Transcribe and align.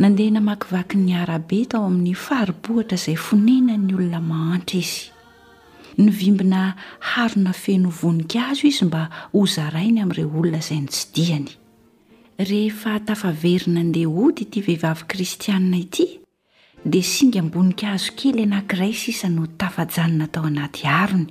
nandeha 0.00 0.32
namakivaky 0.38 0.96
ny 0.98 1.12
arabe 1.20 1.58
tao 1.68 1.84
amin'ny 1.86 2.14
faribohitra 2.16 2.96
izay 2.98 3.16
fonena 3.24 3.74
ny 3.80 3.92
olona 3.96 4.20
mahantra 4.28 4.78
izy 4.80 5.10
nyvimbina 6.04 6.60
harona 7.12 7.52
fenovonika 7.52 8.40
azo 8.52 8.64
izy 8.70 8.84
mba 8.88 9.02
hozarainy 9.36 10.00
amin'ire 10.02 10.24
olona 10.24 10.60
izay 10.64 10.80
ny 10.84 10.88
tsydiany 10.94 11.50
rehefa 12.50 12.94
tafaverina 13.08 13.84
andeha 13.84 14.14
ody 14.24 14.46
ity 14.48 14.64
vehivavy 14.66 15.04
kristianina 15.12 15.78
ity 15.84 16.06
dia 16.92 17.02
singa 17.12 17.44
amboninkazo 17.44 18.16
kely 18.20 18.42
anankiray 18.46 18.94
sisa 19.04 19.28
no 19.36 19.44
tafajanona 19.60 20.26
tao 20.34 20.48
anaty 20.48 20.88
arony 21.02 21.28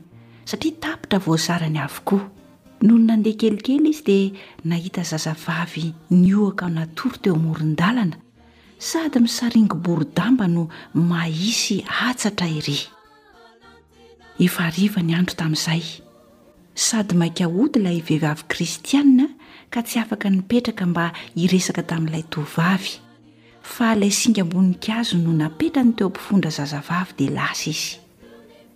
satria 0.50 0.78
tapitra 0.84 1.20
voazarany 1.26 1.80
avokoa 1.88 2.30
nohony 2.85 3.05
nandeha 3.10 3.40
kelikely 3.41 3.90
izy 3.90 4.05
dia 4.05 4.34
nahita 4.72 5.02
zazavavy 5.12 5.88
ny 6.13 6.28
oaka 6.44 6.70
natory 6.78 7.18
teo 7.26 7.35
moron-dalana 7.46 8.18
sadymisaringyborodamba 8.82 10.48
no 10.49 10.65
mahisy 10.93 11.84
hatsatra 11.99 12.48
ir 12.57 12.68
eivany 14.41 15.12
andro 15.18 15.35
tamin'izay 15.41 15.84
sady 16.85 17.13
maikaodyilay 17.21 17.99
vehivavy 18.10 18.43
kristianina 18.54 19.27
ka 19.73 19.79
tsy 19.85 19.99
afaka 20.04 20.27
nipetraka 20.35 20.84
mba 20.91 21.04
iresaka 21.43 21.84
tamin'ilay 21.91 22.23
tovavy 22.34 22.91
fa 23.73 23.88
lay 23.99 24.12
singambonik 24.20 24.84
azo 24.99 25.16
no 25.23 25.32
napetra 25.41 25.82
ny 25.85 25.93
teo 25.98 26.07
am-pifondra 26.10 26.49
zazavavy 26.57 27.12
dia 27.18 27.32
lasa 27.38 27.68
izy 27.73 27.90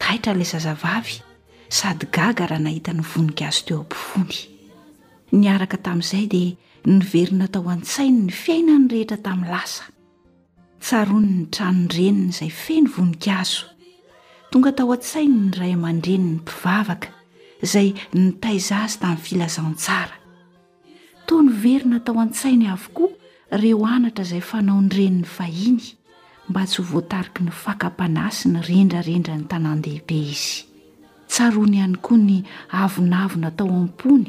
taitra 0.02 0.31
ilay 0.36 0.50
zazavavy 0.53 1.16
sady 1.78 2.06
gaga 2.16 2.45
raha 2.52 2.62
nahita 2.66 2.92
ny 2.97 3.02
vonink 3.16 3.40
azo 3.47 3.64
teo 3.67 3.78
am-pifony 3.81 4.38
ny 5.40 5.45
araka 5.53 5.78
tamin'izay 5.86 6.25
dia 6.34 6.52
nyverina 6.94 7.47
tao 7.53 7.66
an-tsainy 7.73 8.19
ny 8.28 8.31
fiainany 8.42 8.86
rehetra 8.94 9.17
tami'nylasa 9.28 9.95
tsaroany 10.86 11.30
ny 11.33 11.44
tranon 11.55 11.88
renina 11.89 12.28
izay 12.31 12.52
feny 12.61 12.86
vonin-kazo 12.94 13.66
tonga 14.53 14.69
tao 14.78 14.91
an-tsainy 14.94 15.39
ny 15.47 15.52
ray 15.59 15.72
aman-dreny 15.73 16.22
ny 16.30 16.33
mpivavaka 16.41 17.09
izay 17.66 17.88
nitaiza 18.14 18.75
a 18.86 18.89
zy 18.91 18.97
tamin'ny 19.02 19.23
filazantsara 19.25 20.17
tao 21.28 21.39
ny 21.41 21.52
veryna 21.63 22.00
tao 22.06 22.22
an-tsainy 22.23 22.67
avokoa 22.73 23.09
reo 23.63 23.80
anatra 23.95 24.23
izay 24.28 24.44
fanaon- 24.52 24.91
reniny 24.97 25.23
vahiny 25.38 25.86
mba 26.52 26.61
tsy 26.69 26.78
ho 26.81 26.86
voatariky 26.91 27.41
ny 27.47 27.52
fakampanasy 27.63 28.45
ny 28.53 28.59
rendrarendra 28.69 29.33
ny 29.39 29.45
tanàn-dehibe 29.52 30.17
izy 30.31 30.59
tsaroany 31.31 31.78
ihany 31.81 31.97
koa 32.06 32.19
ny 32.28 32.38
avonavona 32.83 33.50
tao 33.58 33.72
am-pony 33.81 34.28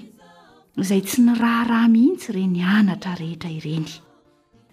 izay 0.81 1.05
tsy 1.05 1.21
ny 1.29 1.37
raha 1.41 1.63
raha 1.71 1.89
mihiitsy 1.95 2.29
reny 2.37 2.61
anatra 2.79 3.13
rehetra 3.21 3.51
ireny 3.59 3.89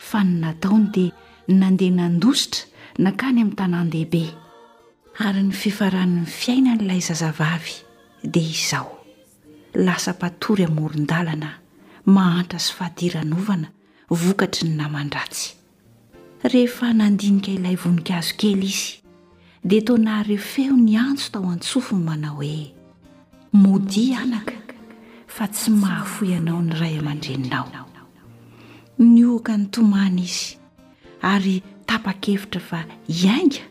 fa 0.08 0.24
ny 0.24 0.34
nataony 0.48 0.88
dia 0.96 1.12
nandeha 1.48 1.92
nandositra 1.92 2.68
nankany 3.04 3.40
amin'ny 3.42 3.56
tanàn 3.60 3.90
dehibe 3.92 4.22
ary 5.26 5.42
ny 5.44 5.52
fifaran'ny 5.52 6.24
fiaina 6.26 6.74
n'ilay 6.76 7.02
zazavaavy 7.08 7.76
dia 8.34 8.48
izao 8.56 8.92
lasa 9.74 10.14
m-patory 10.14 10.64
amorin-dalana 10.70 11.50
mahantra 12.06 12.60
sy 12.60 12.72
fahadiranovana 12.78 13.68
vokatry 14.24 14.70
ny 14.70 14.76
naman-dratsy 14.80 15.50
rehefa 16.54 16.94
nandinika 16.96 17.52
ilay 17.58 17.76
voninkazo 17.76 18.36
kely 18.40 18.64
izy 18.72 19.04
dia 19.68 19.82
taonaharefeo 19.88 20.78
ny 20.80 20.96
antso 20.98 21.28
tao 21.34 21.50
an-tsofo 21.52 21.96
manao 22.08 22.40
hoe 22.40 22.72
modia 23.54 24.24
anaka 24.24 24.56
fa 25.28 25.48
tsy 25.52 25.72
mahafoianao 25.82 26.62
ny 26.62 26.74
ray 26.80 26.96
aman-dreninao 27.04 27.68
ny 29.00 29.24
oka 29.26 29.58
ny 29.58 29.66
tomana 29.74 30.22
izy 30.24 30.63
ary 31.30 31.64
tapa-kevitra 31.88 32.62
fa 32.70 32.82
iainga 33.22 33.62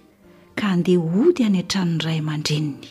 ka 0.60 0.70
handeha 0.72 1.04
ody 1.22 1.42
any 1.46 1.58
an-tranon'ny 1.62 2.00
ray 2.06 2.16
aman-dreniny 2.22 2.90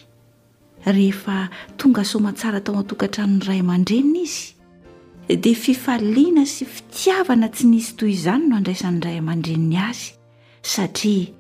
rehefa 0.97 1.37
tonga 1.81 2.03
somatsara 2.11 2.59
tao 2.65 2.75
atoka 2.83 3.07
hntranon'ny 3.09 3.45
ray 3.49 3.59
aman-dreniny 3.65 4.21
izy 4.31 4.53
dia 5.45 5.61
fifaliana 5.65 6.43
sy 6.53 6.65
fitiavana 6.75 7.47
tsy 7.55 7.65
nisy 7.73 7.93
toy 7.99 8.11
izany 8.17 8.45
no 8.49 8.59
andraisany 8.61 9.01
ray 9.05 9.15
aman-dreniny 9.23 9.77
azy 9.89 10.05
satria 10.73 11.31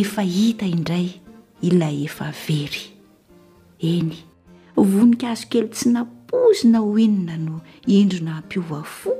efa 0.00 0.22
hita 0.36 0.66
indray 0.74 1.06
ilay 1.68 1.96
efa 2.06 2.28
very 2.46 2.84
eny 3.94 4.14
vonika 4.94 5.34
azokely 5.34 5.68
tsy 5.74 5.88
napozina 5.96 6.78
hoinona 6.86 7.34
no 7.46 7.56
indrona 7.98 8.38
mpiova 8.44 8.80
fo 8.96 9.12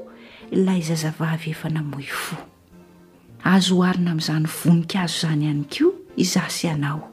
ilay 0.56 0.80
zazavavy 0.90 1.50
efa 1.56 1.68
namoy 1.76 2.06
fo 2.22 2.38
azooharina 3.44 4.10
amin'izany 4.14 4.46
vonink 4.54 4.92
azo 5.02 5.26
izany 5.26 5.44
ihany 5.44 5.62
koa 5.70 5.92
izasy 6.24 6.66
anao 6.70 7.06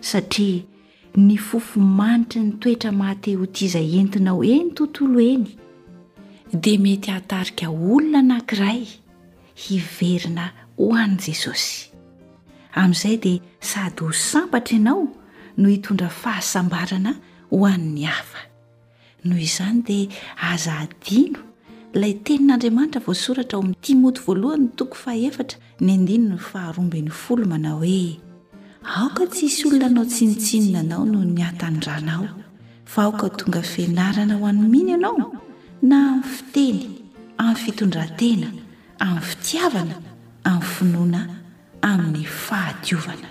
satria 0.00 0.62
ny 1.24 1.36
fofo 1.46 1.80
manitry 1.98 2.40
ny 2.46 2.52
toetra 2.62 2.92
mate 2.92 3.34
ho 3.40 3.46
ti 3.54 3.64
iza 3.68 3.80
entinao 3.98 4.40
eny 4.54 4.70
tontolo 4.76 5.20
eny 5.32 5.46
dia 6.62 6.78
mety 6.86 7.10
hatarika 7.16 7.66
olona 7.70 8.20
nankiray 8.30 8.80
hiverina 9.64 10.46
ho 10.78 10.88
an'i 11.02 11.20
jesosy 11.28 11.76
amin'izay 12.80 13.16
dia 13.18 13.42
sady 13.70 14.04
ho 14.06 14.12
sambatra 14.28 14.76
ianao 14.78 15.04
no 15.56 15.68
hitondra 15.68 16.08
fahasambarana 16.22 17.12
ho 17.50 17.64
an'ny 17.72 18.06
hafa 18.12 18.48
noho 19.24 19.40
izany 19.48 19.82
dia 19.82 20.10
aza 20.52 20.72
adino 20.84 21.40
lay 22.00 22.14
tenin'andriamanitra 22.26 23.00
voasoratra 23.06 23.56
ao 23.56 23.62
amin'ny 23.64 23.78
timoty 23.86 24.20
voalohany 24.26 24.64
n 24.66 24.70
toko 24.78 24.94
faefatra 25.04 25.56
ny 25.84 25.90
andiny 25.96 26.24
ny 26.32 26.38
faharomben'ny 26.50 27.10
folo 27.22 27.44
manao 27.52 27.78
hoe 27.84 28.04
aoka 28.98 29.24
ts 29.30 29.38
isy 29.46 29.60
olona 29.68 29.86
anao 29.90 30.06
tsinitsinina 30.12 30.80
anao 30.84 31.04
noho 31.10 31.24
ny 31.34 31.40
atanyranao 31.50 32.26
fa 32.92 33.00
aoka 33.06 33.26
tonga 33.38 33.60
fianarana 33.72 34.34
ho 34.40 34.44
any 34.50 34.64
miny 34.74 34.90
ianao 34.90 35.16
na 35.90 35.96
amin'ny 36.06 36.26
fiteny 36.34 36.82
amin'ny 37.42 37.60
fitondratena 37.62 38.48
amin'ny 39.04 39.24
fitiavana 39.28 39.96
amin'ny 40.50 40.68
finoana 40.74 41.20
amin'ny 41.90 42.24
fahadiovana 42.46 43.28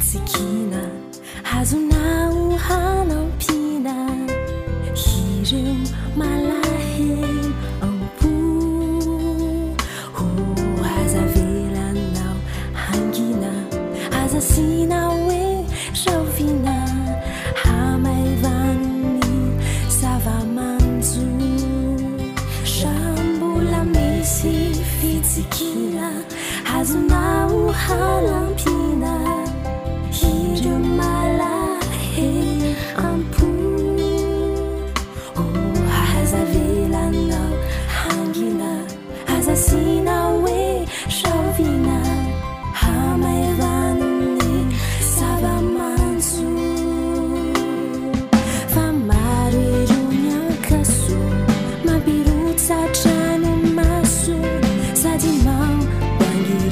سكين 0.00 0.88
حزن 1.44 2.21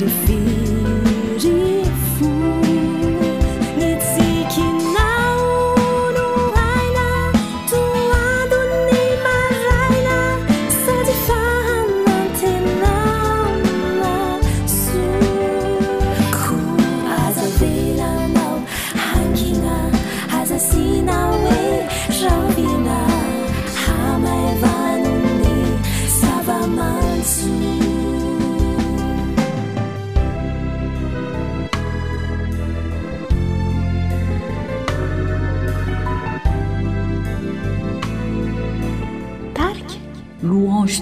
جفي 0.01 0.80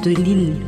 لن 0.07 0.68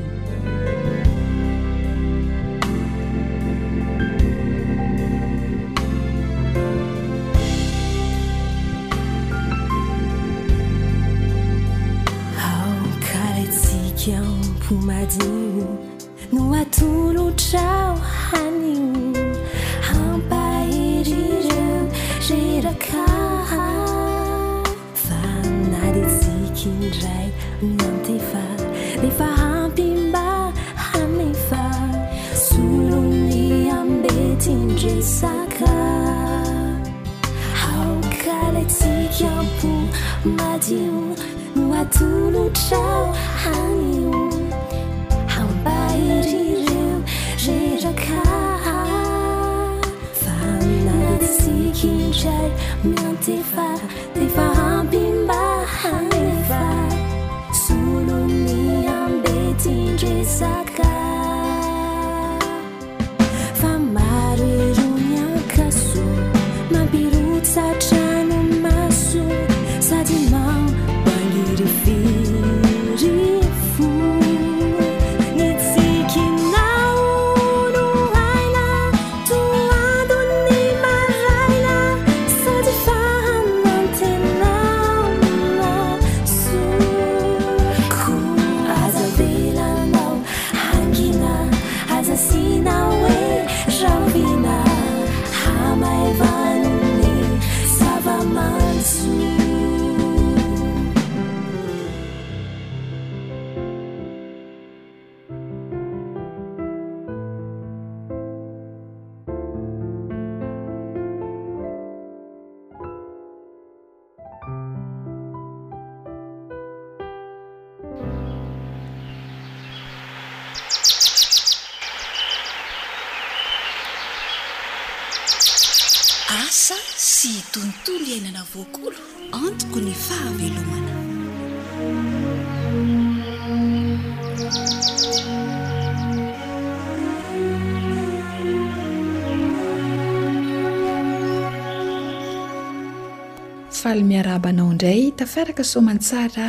abanao 144.35 144.73
indray 144.73 145.11
tafiaraka 145.19 145.65
somantsara 145.73 146.47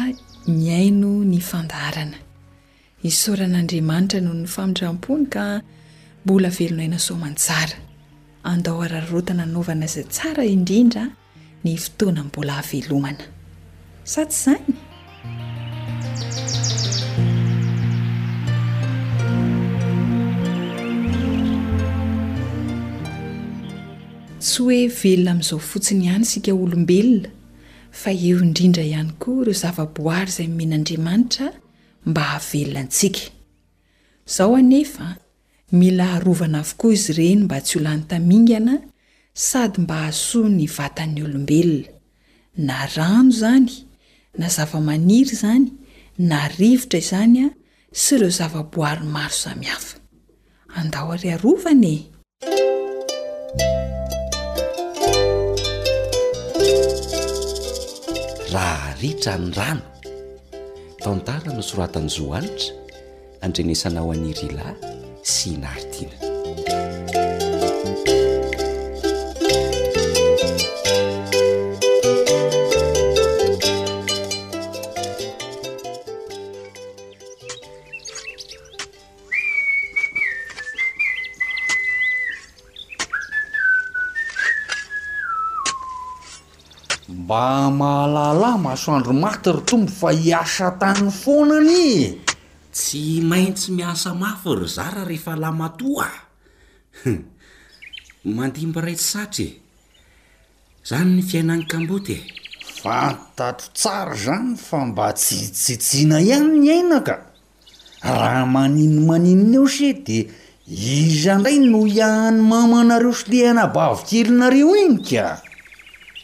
ny 0.60 0.66
haino 0.76 1.12
ny 1.32 1.40
fandarana 1.52 2.18
isoran'andriamanitra 3.10 4.20
noho 4.26 4.36
ny 4.42 4.50
famidrampony 4.56 5.26
ka 5.36 5.46
mbola 6.24 6.50
velona 6.58 6.84
aina 6.86 7.00
somantsara 7.08 7.78
andao 8.52 8.78
ararotananaovana 8.86 9.86
izay 9.90 10.06
tsara 10.16 10.44
indrindra 10.56 11.04
ny 11.64 11.72
fotoana 11.86 12.22
mbola 12.30 12.56
velomana 12.70 13.24
sa 14.14 14.22
tsy 14.26 14.54
izany 14.54 14.78
tsy 24.44 24.62
hoe 24.66 24.80
velona 25.02 25.30
amin'izao 25.34 25.60
fotsiny 25.72 26.02
ihany 26.08 26.26
sika 26.32 26.52
olombelona 26.64 27.30
faeo 28.00 28.38
indrindra 28.48 28.84
ihany 28.90 29.12
koa 29.22 29.42
ireo 29.44 29.58
zavaboary 29.62 30.30
izay 30.32 30.48
minandriamanitra 30.60 31.48
mba 32.06 32.22
hahavelonantsika 32.24 33.24
zaho 34.36 34.56
anefa 34.62 35.08
mila 35.80 36.06
harovana 36.14 36.58
avokoa 36.64 36.94
izy 36.98 37.12
ireny 37.14 37.40
mba 37.46 37.58
tsy 37.66 37.76
ho 37.78 37.84
lanytamingana 37.86 38.76
sady 39.34 39.78
mba 39.84 39.96
hahaso 40.02 40.40
ny 40.56 40.62
ivatany 40.70 41.20
olombelona 41.26 41.90
na 42.68 42.78
rano 42.96 43.32
zany 43.42 43.72
na 44.40 44.48
zava-maniry 44.56 45.36
zany 45.44 45.68
na 46.32 46.40
rivotra 46.58 47.00
izanya 47.04 47.48
sy 48.02 48.12
ireo 48.18 48.32
zavaboary 48.40 49.04
maro 49.16 49.36
samyhafa 49.44 49.98
andaory 50.80 51.28
arovana 51.36 51.94
e 51.96 52.00
raha 58.56 58.92
ritra 59.02 59.34
ny 59.42 59.50
rano 59.58 59.82
tantara 61.04 61.50
no 61.56 61.62
soratanyizoanitra 61.70 62.74
andrenesana 63.46 64.02
ho 64.06 64.10
anir 64.16 64.38
ilay 64.50 64.76
sy 65.34 65.52
naridinaa 65.64 66.31
mahalalay 87.82 88.56
masoandromaty 88.68 89.50
ry 89.58 89.64
tombo 89.70 89.90
fa 90.00 90.10
hiasa 90.24 90.68
tany 90.80 91.10
fonany 91.22 91.88
tsy 92.76 93.02
maintsy 93.30 93.68
miasa 93.78 94.10
mafo 94.22 94.50
ry 94.60 94.68
zara 94.76 95.02
rehefa 95.10 95.34
lamatoa 95.44 96.10
mandimba 98.38 98.82
ray 98.86 98.94
tsy 98.96 99.06
satry 99.14 99.48
e 99.50 99.54
zany 100.88 101.10
ny 101.18 101.22
fiainany 101.30 101.64
kamboty 101.72 102.16
e 102.22 102.22
fantatro 102.84 103.68
tsara 103.80 104.14
zany 104.26 104.52
fa 104.68 104.78
mba 104.90 105.06
tsy 105.20 105.34
hitsisina 105.42 106.18
ihany 106.28 106.54
ny 106.64 106.68
aina 106.78 106.98
ka 107.08 107.16
raha 108.14 108.44
maninomaninona 108.56 109.56
eo 109.60 109.66
se 109.76 109.90
de 110.06 110.20
iza 110.70 111.34
ndray 111.40 111.58
no 111.72 111.80
iahny 111.98 112.38
mamanareo 112.50 113.14
solehana 113.20 113.64
bavikelinareo 113.76 114.70
iny 114.86 114.98
ka 115.10 115.26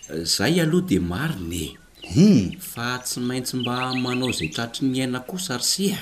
zay 0.10 0.60
aloha 0.64 0.88
de 0.88 0.98
marina 1.04 1.76
ehum 2.08 2.56
fa 2.64 2.96
tsy 3.04 3.20
maintsy 3.28 3.56
mba 3.60 3.92
manao 4.04 4.32
zay 4.32 4.50
tratry 4.56 4.88
nyaina 4.88 5.20
koa 5.28 5.40
sarsea 5.46 6.00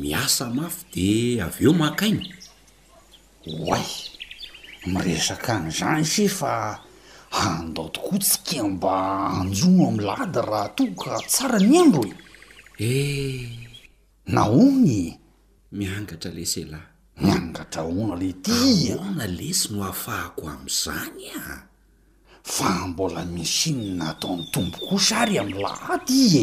miasa 0.00 0.46
mafy 0.56 0.84
de 0.94 1.10
av 1.44 1.54
eo 1.62 1.72
makainy 1.76 2.24
oay 3.72 3.88
miresaka 4.92 5.52
nyzany 5.60 6.04
se 6.14 6.24
fa 6.38 6.54
andao 7.30 7.88
tokoa 7.94 8.18
tsike 8.24 8.60
mba 8.74 8.94
anjo 9.40 9.68
am 9.88 9.96
lada 10.08 10.40
raha 10.50 10.68
toka 10.78 11.12
tsara 11.32 11.58
niandro 11.68 12.02
e 12.08 12.16
eh 12.86 13.48
naony 14.34 15.00
miangatra 15.76 16.30
le 16.36 16.44
selahy 16.52 16.86
miangatra 17.22 17.82
hona 17.84 18.14
le 18.22 18.30
tyona 18.44 19.24
lesy 19.38 19.66
no 19.72 19.80
afahako 19.92 20.42
am'zanya 20.48 21.40
fa 22.44 22.86
mbola 22.88 23.24
misy 23.24 23.70
iny 23.72 23.94
nataony 24.00 24.44
tomboko 24.52 24.98
saary 24.98 25.38
amy 25.38 25.52
la 25.62 25.72
aty 25.94 26.20
i 26.26 26.42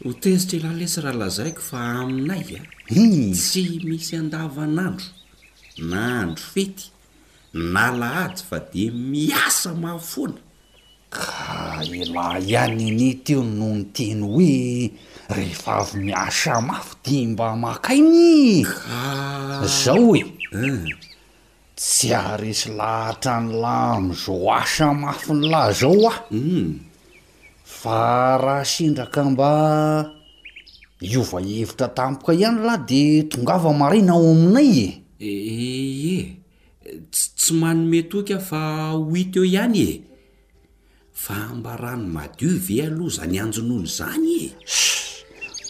e 0.00 0.08
ho 0.08 0.12
toezitra 0.12 0.58
lahlesy 0.64 0.98
raha 1.00 1.18
lazaiko 1.20 1.60
fa 1.64 1.78
aminay 2.00 2.40
a 2.42 2.58
eh? 2.58 2.62
i 2.90 2.94
hmm. 3.06 3.32
tsy 3.34 3.80
misy 3.88 4.16
andavanandro 4.20 5.06
na 5.78 6.20
andro 6.24 6.44
fety 6.54 6.90
na 7.52 7.84
la 8.00 8.08
ady 8.24 8.40
fa 8.48 8.58
de 8.60 8.84
miasa 8.90 9.72
mafoana 9.74 10.36
ka 11.14 11.80
e 12.00 12.04
lah 12.12 12.36
ihany 12.40 12.88
ni 12.90 13.08
teo 13.24 13.42
noho 13.44 13.70
noteny 13.76 14.20
hoe 14.26 14.92
rehefa 15.36 15.70
avy 15.80 15.96
miasamafy 16.04 16.94
di 17.04 17.16
mba 17.26 17.56
makainy 17.56 18.64
a 18.96 19.66
zao 19.68 20.16
eo 20.16 20.28
eh. 20.52 21.11
sy 21.82 22.14
ah 22.14 22.38
resy 22.38 22.70
lahatra 22.78 23.40
ny 23.42 23.54
lay 23.58 23.98
amzo 23.98 24.30
asa 24.54 24.94
mafiny 24.94 25.50
lahy 25.50 25.72
zao 25.74 25.98
ah 26.08 26.18
mm. 26.30 26.70
fa 27.66 28.38
raha 28.38 28.62
sindraka 28.64 29.24
mba 29.26 29.50
iova 31.02 31.38
hevitra 31.42 31.88
tampoka 31.90 32.34
ihany 32.38 32.60
lah 32.66 32.78
de 32.86 33.26
tongava 33.26 33.74
maraina 33.74 34.12
ao 34.14 34.30
aminay 34.30 35.02
e 35.18 35.28
e 35.50 36.18
eh 36.86 36.98
tsy 37.10 37.50
manometok 37.58 38.30
a 38.38 38.38
fa 38.38 38.62
ho 38.94 39.10
hito 39.10 39.42
eo 39.42 39.46
ihany 39.50 39.76
e 39.90 39.92
fa 41.12 41.50
mba 41.58 41.74
rano 41.82 42.06
madive 42.14 42.78
aloha 42.86 43.10
zany 43.16 43.36
anjon'olo 43.42 43.86
zany 43.98 44.54
es 44.54 44.78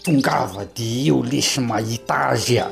tongava 0.05 0.61
de 0.77 0.87
eo 1.09 1.25
le 1.25 1.41
sy 1.49 1.57
mahita 1.61 2.15
azy 2.33 2.61
a 2.61 2.69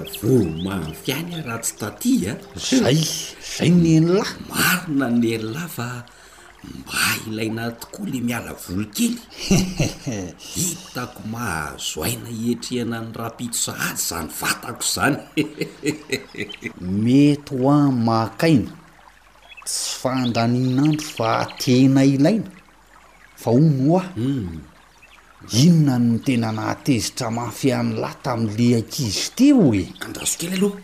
volo 0.00 0.48
maofiany 0.64 1.32
a 1.36 1.38
raha 1.46 1.60
tsy 1.62 1.72
taty 1.80 2.12
a 2.30 2.32
zay 2.66 2.98
zay 3.54 3.68
nyenilay 3.70 4.32
marina 4.48 5.06
nyenilahy 5.10 5.68
fa 5.76 5.88
mba 6.78 6.98
ilaina 7.26 7.64
tokoa 7.80 8.06
le 8.12 8.18
miala 8.26 8.52
volokely 8.64 9.14
hitako 10.54 11.20
mahazoaina 11.32 12.28
ietrehana 12.46 12.98
ny 13.04 13.12
raha 13.18 13.30
pitosahady 13.38 13.96
zany 14.08 14.28
vatako 14.40 14.82
zany 14.94 15.16
mety 17.02 17.52
ho 17.58 17.70
an 17.74 17.90
makaina 18.08 18.72
tsy 19.66 19.78
fandaninandro 20.00 21.06
fa 21.16 21.30
tena 21.60 22.00
ilaina 22.14 22.50
fa 23.42 23.50
o 23.50 23.58
no 23.60 23.82
oah 23.94 24.06
hmm. 24.18 24.71
inonany 25.50 26.18
tena 26.24 26.48
nahatezitra 26.56 27.28
maafiany 27.36 27.94
lahy 28.02 28.16
tami'y 28.24 28.52
le 28.56 28.78
aka 28.80 29.02
izy 29.08 29.26
ty 29.36 29.48
o 29.52 29.74
e 29.74 29.84
andasokely 30.06 30.54
aloha 30.56 30.78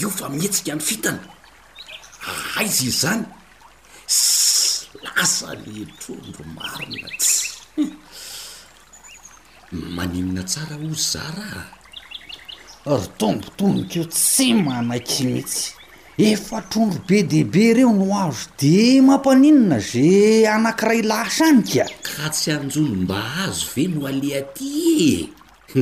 io 0.00 0.08
fa 0.18 0.26
mihetsika 0.28 0.74
ny 0.74 0.80
fitana 0.88 1.22
haizy 2.54 2.86
izy 2.90 3.00
zany 3.00 3.24
sy 4.06 4.88
lasa 5.02 5.54
nitrondro 5.62 6.44
marina 6.56 7.08
tsy 7.20 7.48
hm. 7.76 7.90
manimona 9.96 10.42
tsara 10.42 10.74
ory 10.76 10.94
zaraa 11.10 11.62
ro 12.84 13.06
tombotonoko 13.18 13.94
io 13.98 14.04
tsy 14.10 14.46
manaiky 14.64 15.22
mihtsy 15.30 15.78
efa 16.18 16.60
trondro 16.70 17.00
be 17.08 17.22
deibe 17.22 17.70
ireo 17.72 17.90
noazo 17.92 18.48
de 18.58 19.00
mampaninana 19.00 19.80
ze 19.80 20.44
anakiray 20.54 21.00
ilah 21.00 21.28
sanyka 21.30 21.88
ka 22.04 22.28
tsy 22.28 22.52
anjolo 22.52 22.94
mba 23.04 23.16
azo 23.44 23.64
ve 23.74 23.88
no 23.88 24.06
aleaty 24.06 25.32
e 25.74 25.80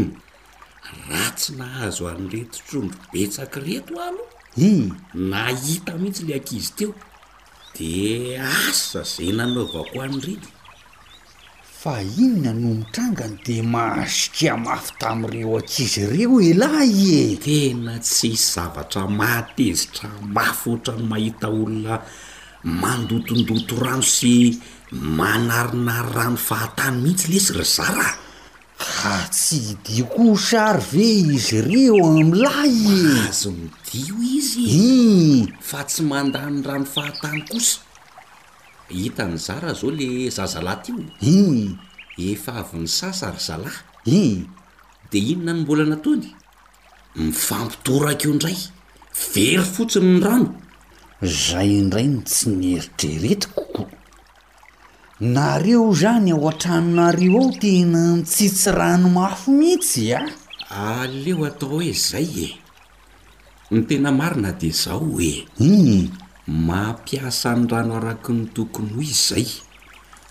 raha 1.10 1.34
tsy 1.34 1.50
nahazo 1.58 2.06
anreto 2.06 2.58
trondro 2.68 2.98
betsaka 3.10 3.58
reto 3.60 3.98
alo 4.06 4.22
e 4.54 4.68
nahita 5.14 5.98
mihitsy 5.98 6.22
le 6.28 6.32
ankizy 6.38 6.72
teo 6.78 6.94
de 7.74 8.38
asa 8.68 9.02
zay 9.02 9.30
nanao 9.34 9.66
vaoko 9.72 9.98
an'rety 10.02 10.48
fa 11.80 11.96
ino 12.04 12.44
na 12.52 12.52
no 12.52 12.74
mitrangany 12.76 13.40
de 13.44 13.62
mahasikia 13.64 14.52
mafy 14.56 14.92
tamireo 15.00 15.56
akizy 15.62 16.02
reo 16.12 16.36
e 16.48 16.52
lahy 16.52 17.06
e 17.24 17.36
tena 17.44 17.94
tsy 18.04 18.32
s 18.36 18.44
zavatra 18.54 19.08
maatezitra 19.20 20.08
mafohatra 20.36 20.96
mahita 21.10 21.48
olona 21.60 21.94
mandotondoto 22.82 23.74
rano 23.84 24.02
sy 24.04 24.60
manarinary 25.18 26.12
rano 26.16 26.38
fahatany 26.48 26.96
mihitsy 27.02 27.26
lesy 27.32 27.52
ry 27.56 27.64
zara 27.76 28.08
ka 28.98 29.12
tsy 29.32 29.56
idiokoo 29.72 30.36
sary 30.50 30.84
ve 30.92 31.04
izy 31.36 31.58
reo 31.70 31.96
am 32.12 32.30
lay 32.44 32.76
ezmdio 33.28 34.16
izy 34.36 34.62
i 34.84 34.92
fa 35.68 35.80
tsy 35.88 36.00
mandan'ny 36.10 36.60
rano 36.68 36.84
fahatany 36.96 37.40
kosa 37.48 37.80
hitany 38.90 39.36
zaraha 39.38 39.74
zao 39.78 39.90
le 39.94 40.08
zahzalahy 40.36 40.82
tyo 40.84 40.98
i 41.30 41.72
efa 42.32 42.52
avy 42.62 42.78
ny 42.82 42.88
sasa 42.98 43.26
ry 43.32 43.40
zalahy 43.46 43.78
i 44.18 44.44
de 45.10 45.18
inona 45.32 45.52
ny 45.54 45.60
mbola 45.62 45.84
natody 45.92 46.30
mifampitoraka 47.14 48.24
io 48.24 48.30
indray 48.34 48.58
very 49.34 49.64
fotsiny 49.74 50.10
ny 50.18 50.22
rano 50.24 50.50
zay 51.22 51.70
indray 51.80 52.06
no 52.12 52.20
tsy 52.26 52.46
niheridreretykokoa 52.60 53.90
nareo 55.36 55.86
zany 56.00 56.30
ao 56.34 56.48
an-tranonareo 56.50 57.38
ao 57.44 57.50
tena 57.60 58.02
ntsy 58.22 58.46
tsy 58.50 58.70
rano 58.78 59.08
mafo 59.08 59.50
mihitsy 59.52 60.14
a 60.14 60.20
ah. 60.70 61.02
aleo 61.02 61.44
atao 61.48 61.68
hoe 61.78 61.92
zay 61.92 62.30
e 62.46 62.48
ny 63.70 63.80
tena 63.88 64.10
marina 64.12 64.50
de 64.52 64.70
zao 64.74 65.20
e 65.20 65.30
i 65.60 66.10
mampiasa 66.50 67.54
ny 67.54 67.70
rano 67.70 67.94
araky 68.02 68.34
ny 68.34 68.44
tokony 68.50 68.90
ho 68.90 69.00
izay 69.06 69.46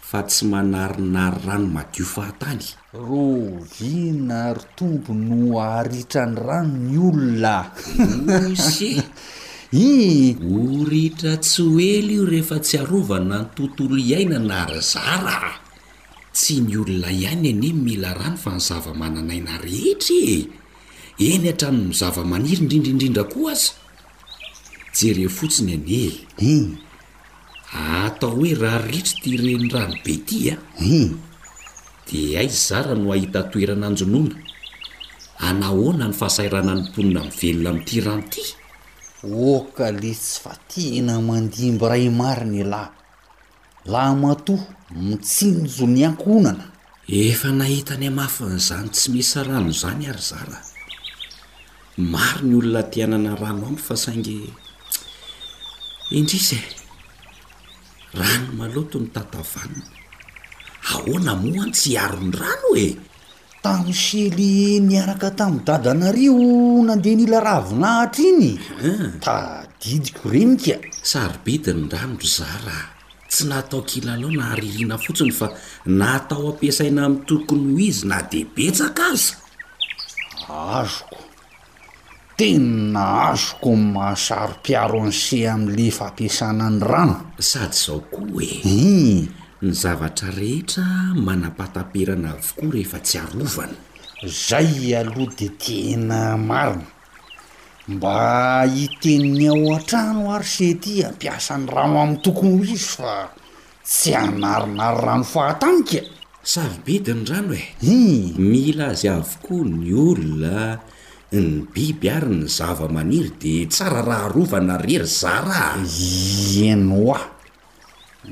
fa 0.03 0.27
tsy 0.27 0.43
manarinary 0.51 1.39
rano 1.47 1.71
madio 1.71 2.03
fahatany 2.03 2.75
ro 2.91 3.55
vina 3.63 4.51
ry 4.51 4.63
tombo 4.75 5.15
no 5.15 5.55
aritra 5.63 6.27
ny 6.27 6.35
rano 6.35 6.75
ny 6.75 6.97
olona 6.99 7.55
ise 8.51 8.99
ih 9.71 10.35
oritra 10.43 11.39
tsy 11.39 11.63
oely 11.63 12.19
io 12.19 12.27
rehefa 12.27 12.59
tsy 12.59 12.77
arovana 12.83 13.39
ny 13.47 13.49
tontolo 13.55 13.95
iaina 13.95 14.39
na 14.43 14.67
ry 14.67 14.83
zara 14.83 15.39
tsy 16.35 16.59
ny 16.67 16.75
olona 16.83 17.09
ihany 17.15 17.47
ene 17.55 17.71
mila 17.71 18.11
rano 18.11 18.35
fa 18.35 18.59
ny 18.59 18.59
zavamananaina 18.59 19.55
rehetra 19.63 20.19
e 20.35 20.43
eny 21.35 21.47
hatrano 21.51 21.83
mizava-maniry 21.95 22.59
indrindraindrindra 22.67 23.23
ko 23.31 23.47
azy 23.51 23.71
jere 24.93 25.29
fotsiny 25.29 25.73
anye 25.77 26.03
i 26.09 26.19
hmm. 26.49 26.69
atao 28.05 28.29
hoe 28.35 28.53
raritra 28.55 29.13
ty 29.21 29.37
reny 29.37 29.67
rano 29.73 29.95
be 30.05 30.15
ty 30.25 30.49
a 30.49 30.55
ah. 30.55 30.59
i 30.81 30.85
hmm. 30.89 31.17
di 32.09 32.37
ayz 32.39 32.57
zara 32.67 32.95
no 32.97 33.11
ahita 33.13 33.43
toerana 33.51 33.87
anjonona 33.89 34.35
anahoana 35.47 36.07
ny 36.09 36.13
fahasairana 36.19 36.73
nimponina 36.75 37.21
am'ny 37.23 37.35
velona 37.39 37.69
am'ity 37.69 37.97
rano 38.05 38.23
ity 38.25 38.41
oka 39.29 39.87
oh, 39.89 39.91
le 39.91 40.13
tsy 40.15 40.37
fa 40.43 40.53
tiana 40.69 41.21
mandimby 41.27 41.85
ray 41.91 42.09
mariny 42.09 42.63
lahy 42.73 42.93
lah 43.91 44.13
matoh 44.21 44.61
mitsinjo 45.07 45.85
ny 45.87 46.01
ankonana 46.07 46.65
efa 47.23 47.49
nahita 47.53 47.93
any 47.95 48.07
amafin'izany 48.09 48.89
tsy 48.93 49.07
misarano 49.13 49.71
zany 49.81 50.07
ary 50.11 50.21
zara 50.29 50.59
maro 52.11 52.41
ny 52.43 52.55
olona 52.59 52.81
tianana 52.91 53.31
rano 53.37 53.67
amby 53.69 53.81
fa 53.87 53.95
saingy 53.95 54.53
indrizy 56.11 56.57
e? 56.57 56.61
rano 58.17 58.51
maloto 58.57 58.97
ny 58.97 59.11
tatavanina 59.13 59.85
ahoa 60.89 61.19
na 61.21 61.35
mohany 61.37 61.69
tsy 61.71 61.89
hiarony 61.93 62.33
rano 62.33 62.67
oe 62.73 62.97
tamn'y 63.61 63.93
sely 63.93 64.81
niaraka 64.81 65.29
tami'ny 65.37 65.61
dadanario 65.61 66.33
nandeha 66.87 67.15
nila 67.17 67.37
ravinahitra 67.45 68.21
iny 68.25 68.49
ah. 68.57 69.09
tadidiko 69.21 70.25
renika 70.29 70.81
sarobidiny 70.89 71.85
ranory 71.85 72.25
za 72.27 72.49
raha 72.65 72.89
tsy 73.29 73.45
nataokilanao 73.45 74.31
na 74.33 74.43
harihina 74.57 74.97
fotsiny 74.97 75.31
fa 75.35 75.53
natao 75.85 76.49
ampiasaina 76.57 77.05
ami'ny 77.05 77.25
tokony 77.25 77.73
ho 77.73 77.79
izy 77.85 78.03
na 78.09 78.21
de 78.25 78.41
betsaka 78.49 79.13
azy 79.13 79.33
azoko 80.49 81.28
tena 82.39 83.03
azoko 83.35 83.71
mahasarom-piaro 83.75 84.99
an'se 85.07 85.39
am'le 85.51 85.87
fampiasana 85.91 86.69
ny 86.71 86.79
rano 86.89 87.17
sady 87.49 87.75
zao 87.79 87.97
koa 88.13 88.39
e 88.45 88.63
im 88.63 89.27
eh. 89.27 89.27
ny 89.63 89.69
zavatra 89.81 90.29
rehetra 90.39 90.87
manapataperana 91.25 92.29
avokoa 92.39 92.69
rehefa 92.75 92.99
tsy 93.05 93.17
arovana 93.23 93.75
zay 94.23 94.95
aloha 95.01 95.33
de 95.39 95.47
tena 95.63 96.19
marina 96.49 96.87
mba 97.91 98.15
hiteniny 98.75 99.45
ao 99.53 99.61
an-trano 99.75 100.23
ary 100.37 100.47
se 100.55 100.69
ty 100.83 100.93
ampiasan'ny 101.09 101.67
rano 101.75 101.97
amin'ny 102.01 102.23
tokony 102.25 102.55
ho 102.55 102.63
izy 102.63 102.79
fa 103.03 103.15
tsy 103.89 104.11
anarinary 104.23 104.99
rano 105.05 105.25
fahatanikaa 105.33 106.05
savy 106.53 106.79
bidi 106.87 107.11
ny 107.19 107.25
rano 107.29 107.51
e 107.51 107.63
i 107.67 107.67
eh. 107.83 108.39
mila 108.51 108.85
azy 108.95 109.07
avokoa 109.17 109.63
ny 109.75 109.91
olona 110.07 110.57
ny 111.31 111.61
biby 111.69 112.09
ary 112.09 112.33
ny 112.41 112.47
zavamaniry 112.49 113.29
de 113.37 113.67
tsara 113.69 114.01
raha 114.01 114.27
rovana 114.33 114.77
rery 114.81 115.05
zara 115.05 115.75
enooa 116.65 117.21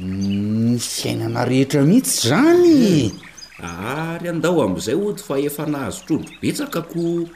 ny 0.01 0.79
fiainana 0.81 1.45
rehetra 1.45 1.85
mihitsy 1.85 2.25
zany 2.25 3.13
ary 3.61 4.33
andao 4.33 4.65
am'izay 4.65 4.97
ohty 4.97 5.21
fa 5.27 5.37
efa 5.37 5.65
nahazotrondro 5.69 6.33
betsakako 6.41 7.29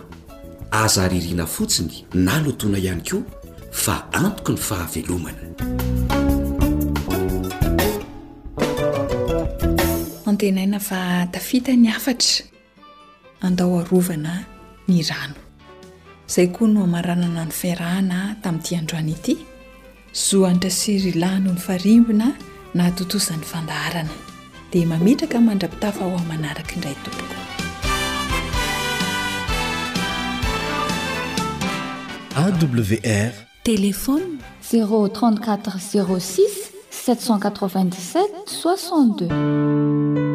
aza 0.71 1.09
ririana 1.09 1.47
fotsiny 1.47 2.05
na 2.15 2.35
lotoana 2.45 2.79
ihany 2.79 3.01
koa 3.11 3.23
fa 3.73 3.95
antoko 4.13 4.53
ny 4.53 4.59
fahavelomana 4.59 5.43
antenaina 10.29 10.79
fa 10.81 11.27
tafita 11.33 11.73
ny 11.77 11.89
afatra 11.89 12.45
andao 13.41 13.79
arovana 13.81 14.33
ny 14.89 15.01
rano 15.09 15.35
izay 16.29 16.49
koa 16.53 16.69
no 16.69 16.81
hamaranana 16.85 17.45
ny 17.49 17.53
firahana 17.61 18.37
tamin'nyity 18.43 18.77
androany 18.79 19.13
ity 19.13 19.35
zo 20.13 20.45
antra 20.45 20.71
siry 20.71 21.13
lano 21.13 21.53
ny 21.55 21.61
farimbona 21.61 22.37
na 22.75 22.85
atontozan'ny 22.93 23.45
fandaharana 23.45 24.26
dia 24.73 24.87
mametraka 24.87 25.41
mandrapitafa 25.41 26.05
ho 26.05 26.17
a 26.17 26.23
manaraka 26.29 26.75
indray 26.75 26.95
toto 27.07 27.25
awr 32.43 33.33
telefony 33.65 34.39
034 34.71 35.79
06 35.79 36.71
787 36.91 38.27
62 38.47 40.26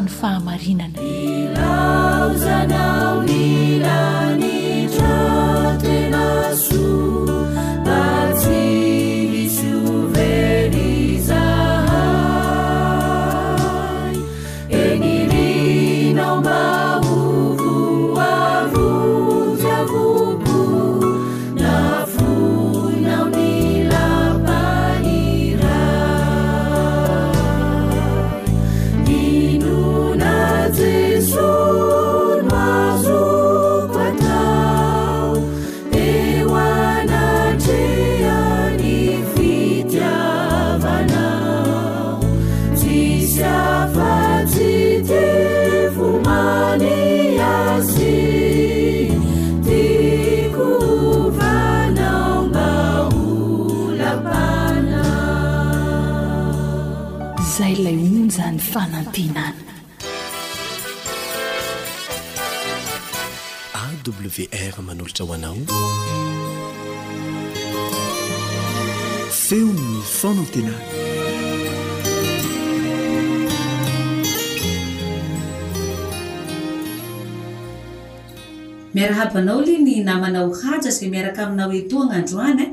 ny 0.00 0.08
fahamarinana 0.08 0.98
inao 1.02 2.34
zanao 2.44 3.24
ilanitra 3.24 5.78
tenaso 5.82 7.11
ve 64.38 64.46
ar 64.66 64.82
manolotra 64.82 65.24
hoanao 65.28 65.56
feonn 69.46 69.82
fonatena 70.18 70.74
miarahabanao 78.94 79.60
li 79.62 79.76
ny 79.78 80.02
namanao 80.04 80.52
hantsa 80.62 80.90
s 80.90 81.02
miaraka 81.02 81.46
aminao 81.46 81.72
etoagnandroany 81.80 82.66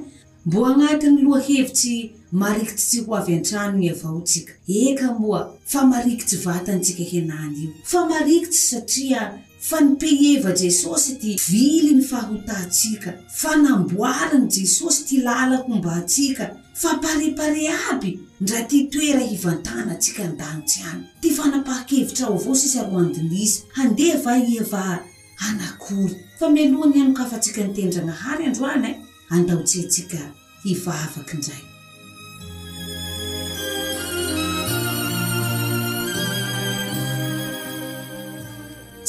mbo 0.47 0.59
agnatiny 0.69 1.21
loa 1.27 1.39
hevitsy 1.49 1.95
marikitsy 2.41 2.87
tsy 2.97 3.05
ho 3.05 3.15
avy 3.19 3.33
antranony 3.39 3.89
avaotsika 3.89 4.53
eka 4.85 5.07
moa 5.19 5.41
fa 5.71 5.81
marikitsy 5.91 6.37
vatanytsika 6.45 7.03
hianany 7.11 7.55
io 7.63 7.69
fa 7.83 7.99
marikitsy 8.11 8.65
satria 8.71 9.21
fa 9.59 9.81
nipiheva 9.81 10.51
jesosy 10.51 11.17
ty 11.19 11.35
vili 11.49 11.93
ny 11.93 12.01
fahotatsika 12.09 13.11
fanamboariny 13.39 14.47
jesosy 14.47 15.03
ty 15.07 15.17
lalakombatsika 15.21 16.45
famparepare 16.81 17.65
aby 17.91 18.19
ndra 18.41 18.61
ty 18.63 18.87
toera 18.91 19.19
hivantana 19.19 19.95
tsika 19.95 20.23
an-danitsy 20.23 20.81
any 20.91 21.03
ty 21.21 21.29
fanapaha-kevitra 21.37 22.25
o 22.27 22.39
avao 22.39 22.55
sisyro 22.55 22.97
andinisy 22.99 23.59
andehava 23.81 24.33
ieva 24.37 25.03
anakory 25.39 26.15
fa 26.39 26.49
mianoha 26.49 26.87
ny 26.89 27.01
anikafantsika 27.01 27.63
nitendranahary 27.63 28.45
androany 28.45 28.87
e 28.87 28.91
eh, 28.91 28.97
andaotse 29.35 29.79
atsika 29.79 30.19
hivavaky 30.63 31.37
ndraiky 31.37 31.68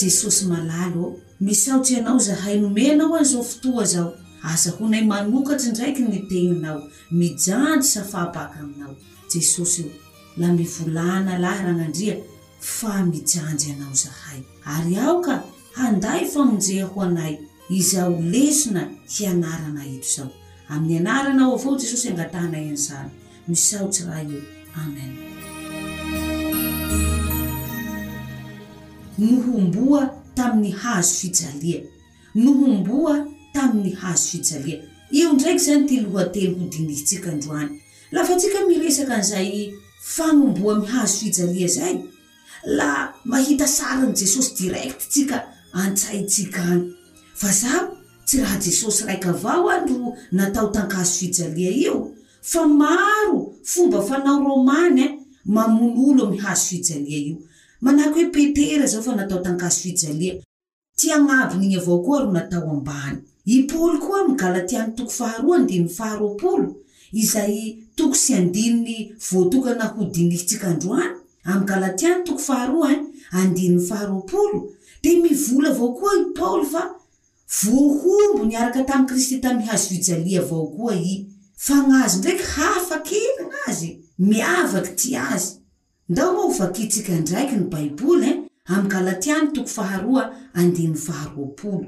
jesosy 0.01 0.45
malalo 0.47 1.03
ao 1.03 1.19
misaotsy 1.41 1.95
ianao 1.95 2.19
zahay 2.19 2.59
nomeanao 2.61 3.15
a 3.17 3.23
zao 3.25 3.43
fotoa 3.43 3.85
zao 3.85 4.15
aza 4.43 4.71
honay 4.71 5.03
manokatsy 5.05 5.71
ndraiky 5.71 6.03
nyteninao 6.03 6.83
mijanjy 7.11 7.83
safahabaka 7.83 8.61
aminao 8.61 8.97
jesosy 9.35 9.83
o 9.83 9.91
la 10.37 10.53
mivolana 10.53 11.39
lahy 11.39 11.63
raha 11.63 11.73
nandria 11.73 12.17
fa 12.61 13.05
mijanjy 13.05 13.73
anao 13.73 13.95
zahay 13.95 14.41
ary 14.65 14.97
ao 14.97 15.21
ka 15.21 15.43
handay 15.75 16.25
famonjeha 16.27 16.87
ho 16.87 17.03
anay 17.03 17.37
izao 17.71 18.11
lesona 18.21 18.89
hianarana 19.17 19.87
ito 19.87 20.09
zao 20.17 20.31
amin'ny 20.69 20.99
anaranao 21.01 21.55
avao 21.57 21.79
jesosy 21.79 22.09
angatahnay 22.09 22.69
an'zany 22.71 23.11
misaotsy 23.49 24.05
raha 24.05 24.23
io 24.23 24.43
amen 24.83 25.11
nohomboa 29.20 30.11
tamin'ny 30.35 30.70
hazo 30.72 31.14
fijalia 31.20 31.80
nohomboa 32.35 33.26
tamin'ny 33.54 33.90
hazo 33.94 34.30
fijalia 34.38 34.80
io 35.12 35.33
ndraiky 35.33 35.59
zany 35.64 35.88
ty 35.88 36.00
lohatelo 36.00 36.59
ho 36.59 36.68
dinihytsika 36.68 37.30
androany 37.33 37.80
lafa 38.12 38.37
tsika 38.37 38.66
miresaky 38.68 39.12
an'izay 39.12 39.72
fanomboa 40.04 40.78
mihazo 40.80 41.18
fijalia 41.18 41.66
zay 41.68 41.98
la 42.64 43.14
mahita 43.24 43.64
saran' 43.66 44.14
jesosy 44.14 44.54
directa 44.62 45.04
tsika 45.11 45.44
antsaitsika 45.72 46.62
any 46.62 46.92
fa 47.35 47.52
za 47.52 47.88
tsy 48.24 48.40
raha 48.40 48.59
jesosy 48.59 49.04
raiky 49.04 49.28
avao 49.28 49.70
anyro 49.70 50.16
natao 50.33 50.68
tankazo 50.68 51.14
fijalia 51.18 51.70
io 51.70 52.14
fa 52.42 52.66
maro 52.68 53.54
fomba 53.64 54.02
fanao 54.02 54.40
romany 54.44 55.00
a 55.00 55.04
eh, 55.06 55.16
mamon'olo 55.44 56.26
amihazo 56.26 56.64
fijalia 56.64 57.18
io 57.18 57.37
manahako 57.81 58.21
hoe 58.21 58.29
petera 58.31 58.87
zao 58.87 59.03
fa 59.03 59.14
natao 59.14 59.38
tankazo 59.38 59.81
fijalia 59.81 60.35
ty 60.99 61.12
anabo 61.12 61.55
n' 61.55 61.64
iny 61.64 61.77
avao 61.79 62.01
koa 62.05 62.21
ro 62.23 62.31
natao 62.33 62.71
ambany 62.71 63.16
i 63.45 63.62
paoly 63.71 63.99
koa 64.05 64.21
ami 64.21 64.35
galatiany 64.43 64.93
toko 64.97 65.11
faharoa 65.19 65.57
andini'y 65.59 65.88
faharoapolo 65.99 66.69
izay 67.12 67.79
toko 67.99 68.14
sy 68.14 68.33
andininy 68.40 68.97
voatokanahodinyhitsika 69.31 70.66
androany 70.73 71.14
amy 71.51 71.64
galatiany 71.71 72.25
toko 72.29 72.38
faharoa 72.49 72.90
en 72.93 73.01
eh, 73.01 73.38
andinin'ny 73.40 73.87
faharoapolo 73.88 74.59
dia 75.03 75.21
mivola 75.23 75.69
avao 75.73 75.93
koa 75.99 76.12
i 76.21 76.25
paoly 76.38 76.66
fa 76.73 76.83
voahombo 77.62 78.43
niaraka 78.45 78.85
tamin'y 78.88 79.09
kristy 79.11 79.37
tamin'y 79.45 79.66
hazo 79.69 79.88
fijalia 79.95 80.40
avao 80.40 80.66
koa 80.77 80.95
i 80.95 81.12
fanazo 81.66 82.19
ndraiky 82.19 82.43
hafak 82.57 83.07
iny 83.12 83.38
an' 83.45 83.55
azy 83.69 83.90
miavaky 84.19 84.93
ty 85.01 85.16
azy 85.16 85.60
ndao 86.11 86.33
ma 86.35 86.40
ho 86.42 86.49
vakintsika 86.59 87.12
ndraiky 87.20 87.57
ny 87.57 87.64
baiboly 87.70 88.27
en 88.27 88.33
eh? 88.35 88.38
amy 88.75 88.88
galatiany 88.88 89.53
toko 89.53 89.66
faharoa 89.68 90.25
faharoalo 91.07 91.87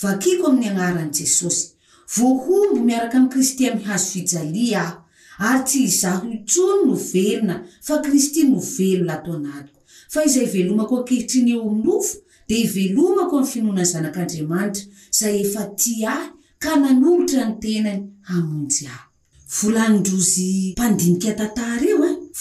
vakiko 0.00 0.44
amin'ny 0.48 0.68
anaran' 0.70 1.10
jesosy 1.14 1.68
voahombo 2.14 2.82
miaraka 2.84 3.16
ami'i 3.18 3.30
kristy 3.30 3.68
amhazo 3.70 4.04
fijalia 4.10 4.82
aho 4.82 4.96
ary 5.38 5.62
tsy 5.64 5.78
hizaho 5.86 6.26
itsony 6.30 6.82
novelona 6.86 7.62
fa 7.80 7.98
kristy 8.02 8.42
novelona 8.42 9.16
ato 9.18 9.32
anadiko 9.34 9.80
fa 10.08 10.24
izay 10.24 10.46
velomako 10.46 10.98
akehitriny 11.00 11.50
eonofo 11.52 12.16
dia 12.48 12.58
hivelomako 12.58 13.38
amy 13.38 13.46
finmonany 13.46 13.84
zanak'andriamanitra 13.84 14.84
za 15.10 15.30
efa 15.30 15.62
ty 15.78 16.04
ahy 16.06 16.26
ka 16.58 16.74
nanogotra 16.76 17.44
ny 17.46 17.54
tenany 17.60 18.02
amonjy 18.28 18.86
aho 18.88 19.00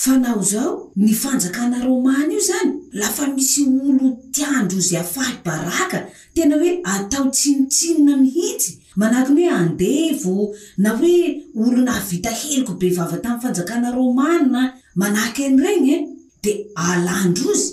fa 0.01 0.17
nao 0.17 0.41
izao 0.41 0.91
ny 0.95 1.11
fanjakana 1.21 1.77
rômany 1.87 2.33
io 2.33 2.41
zany 2.49 2.71
lafa 3.01 3.23
misy 3.35 3.61
olo 3.87 4.05
tiandrozy 4.33 4.95
afahy 5.03 5.35
baraka 5.45 5.97
tena 6.35 6.55
hoe 6.61 6.71
atao 6.93 7.25
tsinitsinona 7.37 8.13
mihitsy 8.21 8.71
manahaki 8.99 9.31
ny 9.37 9.41
oe 9.45 9.53
andevo 9.63 10.35
na 10.83 10.89
hoe 10.99 11.17
olonahavita 11.61 12.31
heloko 12.41 12.73
be 12.81 12.87
vava 12.97 13.17
tamin'ny 13.23 13.41
fanjakana 13.43 13.87
romana 13.99 14.61
manahaky 14.99 15.41
andrenye 15.49 15.95
de 16.43 16.51
alandrozy 16.87 17.67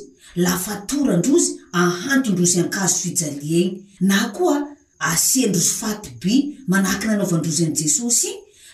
lafa 0.45 0.75
torandrozy 0.91 1.51
ahantondrozy 1.81 2.59
ankazo 2.61 2.97
fijaliany 3.05 3.71
na 4.09 4.19
koa 4.37 4.57
asiandrozy 5.11 5.73
fatiby 5.81 6.35
manahaky 6.71 7.05
nanaovandrozy 7.07 7.63
any 7.67 7.75
jesosy 7.81 8.31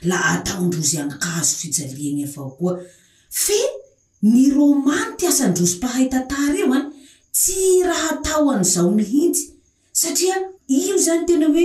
la 0.08 0.18
ataondrozy 0.32 0.96
ankazo 0.98 1.52
fijaliany 1.62 2.20
avao 2.24 2.50
koa 2.58 2.74
fe 3.32 3.54
ny 4.22 4.50
romany 4.52 5.16
ty 5.18 5.26
asandrozom-pahay 5.32 6.06
tantar 6.12 6.54
eo 6.60 6.68
a 6.76 6.80
tsy 7.38 7.58
raha 7.88 8.10
atao 8.16 8.44
an'izao 8.54 8.90
mihitsy 8.96 9.44
satria 10.00 10.36
io 10.84 10.96
zany 11.06 11.22
tena 11.28 11.46
hoe 11.54 11.64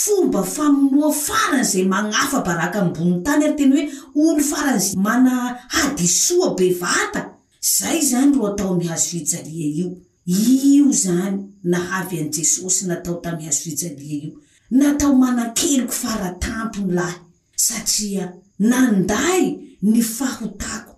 fomba 0.00 0.40
famonoa 0.54 1.10
faran' 1.26 1.64
izay 1.66 1.86
manafa 1.92 2.38
baraka 2.46 2.78
ambonin 2.84 3.22
tany 3.26 3.42
ary 3.46 3.56
tena 3.58 3.76
hoe 3.76 3.88
o 4.14 4.32
ny 4.36 4.42
faran'za 4.52 4.92
mana 5.06 5.32
hadisoa 5.76 6.48
be 6.58 6.66
vata 6.82 7.22
zay 7.78 7.98
zany 8.10 8.34
ro 8.36 8.44
atao 8.50 8.70
am'hazo 8.74 9.06
fijalia 9.12 9.66
io 9.80 9.88
io 10.36 10.88
zany 11.04 11.36
nahavy 11.72 12.16
an' 12.22 12.30
jesosy 12.36 12.82
natao 12.90 13.16
tam'y 13.24 13.44
hazo 13.48 13.62
vijalia 13.64 14.14
io 14.24 14.30
natao 14.78 15.14
manakeliko 15.22 15.92
faratampo 16.02 16.80
nlahy 16.86 17.16
satria 17.66 18.26
nanday 18.70 19.42
ny 19.90 20.00
fahotako 20.16 20.92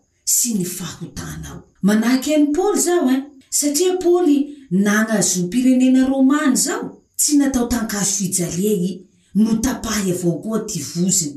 manahak' 1.82 2.28
any 2.34 2.52
paoly 2.52 2.78
zao 2.84 3.08
a 3.08 3.14
eh? 3.14 3.22
satria 3.50 3.96
paaoly 4.02 4.54
nagnazo 4.70 5.42
mpirenena 5.46 6.06
romany 6.06 6.54
zao 6.56 6.98
tsy 7.16 7.36
natao 7.36 7.66
tankazo 7.66 8.12
fijalia 8.18 8.72
i 8.90 9.02
notapahy 9.34 10.10
avao 10.12 10.32
koa 10.42 10.58
ty 10.66 10.80
vozony 10.80 11.34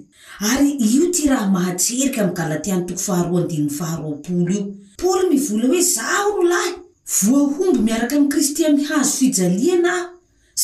ary 0.49 0.69
io 0.71 1.12
ty 1.12 1.27
raha 1.30 1.47
mahatseriky 1.51 2.19
amy 2.19 2.34
galatiany 2.34 2.86
toko 2.88 3.13
h 3.13 3.51
io 3.56 4.62
poly 4.97 5.25
mivola 5.30 5.67
hoe 5.67 5.82
zao 5.82 6.30
ro 6.38 6.43
lahy 6.43 6.73
voa 7.21 7.41
homby 7.56 7.80
miaraka 7.80 8.15
am'i 8.15 8.30
kristy 8.30 8.65
amhazo 8.65 9.10
fijalia 9.17 9.75
na 9.82 9.93
aho 9.95 10.10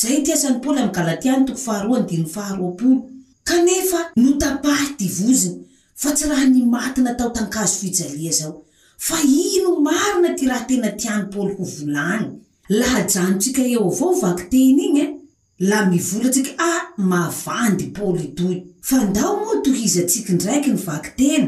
zaay 0.00 0.22
ty 0.24 0.32
asan'ny 0.32 0.60
paoly 0.62 0.80
amy 0.80 0.92
galatiantoko 0.92 1.60
0 1.60 3.02
kanefa 3.44 4.00
notapahy 4.16 4.86
ty 4.98 5.06
vozony 5.18 5.67
fa 6.02 6.12
tsy 6.14 6.28
raha 6.30 6.46
nymaty 6.46 7.00
natao 7.02 7.30
tankazo 7.36 7.74
fijalia 7.80 8.32
zao 8.32 8.62
fa 9.06 9.16
ino 9.26 9.70
marina 9.86 10.30
ty 10.38 10.46
raha 10.46 10.64
tena 10.70 10.90
tianypoly 10.92 11.54
ho 11.54 11.64
volany 11.74 12.28
laha 12.78 13.00
janontsika 13.14 13.62
eo 13.62 13.90
avao 13.92 14.12
vaki 14.22 14.42
teny 14.52 14.82
inye 14.86 15.04
la 15.70 15.78
mivolaatsika 15.90 16.50
a 16.56 16.56
ah, 16.66 16.80
mavandy 17.10 17.86
poly 17.98 18.24
idoy 18.28 18.58
fa 18.88 19.04
ndao 19.04 19.34
moatohizantsiky 19.44 20.32
ndraiky 20.32 20.70
nyvaki 20.76 21.10
teny 21.22 21.46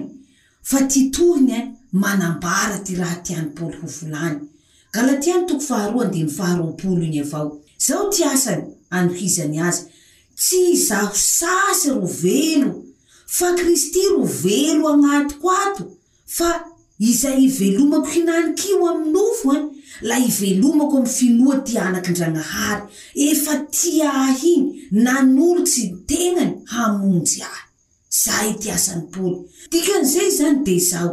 fa 0.70 0.78
ty 0.90 1.00
tohiny 1.14 1.52
e 1.58 1.58
eh, 1.58 1.68
manambara 2.02 2.78
ty 2.86 2.94
raha 3.00 3.16
tianypoly 3.26 3.76
ho 3.80 3.86
volany 3.96 4.36
galatiany 4.94 5.46
toko 5.48 5.60
faharoandy 5.68 6.26
faharoapolo 6.38 7.02
iny 7.08 7.18
avao 7.24 7.48
zao 7.86 8.10
ty 8.14 8.24
asany 8.24 8.62
anohizany 8.96 9.56
azy 9.68 9.82
tsy 10.42 10.60
zaho 10.86 11.14
sasy 11.14 11.86
ro 11.94 12.06
velo 12.22 12.74
fa 13.36 13.52
kristy 13.58 14.00
ro 14.12 14.22
velo 14.42 14.88
anaty 14.92 15.34
ko 15.40 15.48
ato 15.66 15.84
fa 16.36 16.50
izay 17.10 17.44
ivelomako 17.46 18.08
hinanykio 18.14 18.86
aminofo 18.90 19.52
e 19.54 19.56
eh? 19.56 19.64
la 20.08 20.16
hivelomako 20.18 20.96
amiy 20.98 21.12
finoa 21.16 21.56
ty 21.66 21.78
anaky 21.78 22.10
ndranahary 22.10 22.82
efa 23.30 23.54
ty 23.74 24.02
ahy 24.02 24.54
iy 24.54 24.72
nan'olotsy 25.04 25.82
nteñany 25.98 26.52
hamonjy 26.72 27.38
ahy 27.52 27.64
zay 28.22 28.50
ty 28.60 28.68
asan'ny 28.76 29.04
paoly 29.12 29.38
dikan'izay 29.70 30.30
zany 30.38 30.58
de 30.66 30.76
zaho 30.90 31.12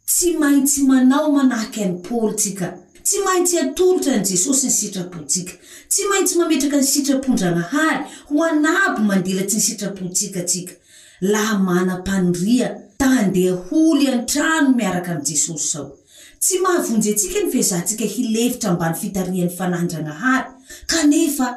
tsy 0.08 0.38
maintsy 0.40 0.82
manao 0.88 1.32
manahaky 1.32 1.80
any 1.84 1.98
paôly 2.08 2.34
ntsika 2.34 2.68
tsy 3.08 3.22
maintsy 3.24 3.58
atolotra 3.60 4.13
an' 4.20 4.24
jesosy 4.30 4.67
ny 4.67 4.72
sitrapontsika 4.78 5.54
tsy 5.89 6.04
maintsy 6.12 6.36
mametraka 6.38 6.78
ny 6.82 6.88
sitrapon-dranahary 6.91 8.04
ho 8.28 8.41
anabo 8.43 9.00
mandila 9.10 9.41
tsy 9.48 9.58
ny 9.62 9.63
sitrapontsikatsika 9.65 10.74
laha 11.32 11.54
manam-pandria 11.67 12.67
tandeha 13.00 13.54
holy 13.70 14.08
an-trano 14.12 14.70
miaraka 14.80 15.12
an'i 15.13 15.26
jesosy 15.30 15.70
zao 15.72 15.88
tsy 16.43 16.60
mahavonjy 16.63 17.10
antsika 17.13 17.39
ny 17.46 17.52
fehzahantsika 17.54 18.06
hilefitra 18.13 18.74
mbany 18.76 18.96
fitarihan'ny 19.02 19.56
fanahyndranahary 19.58 20.50
kanefa 20.91 21.48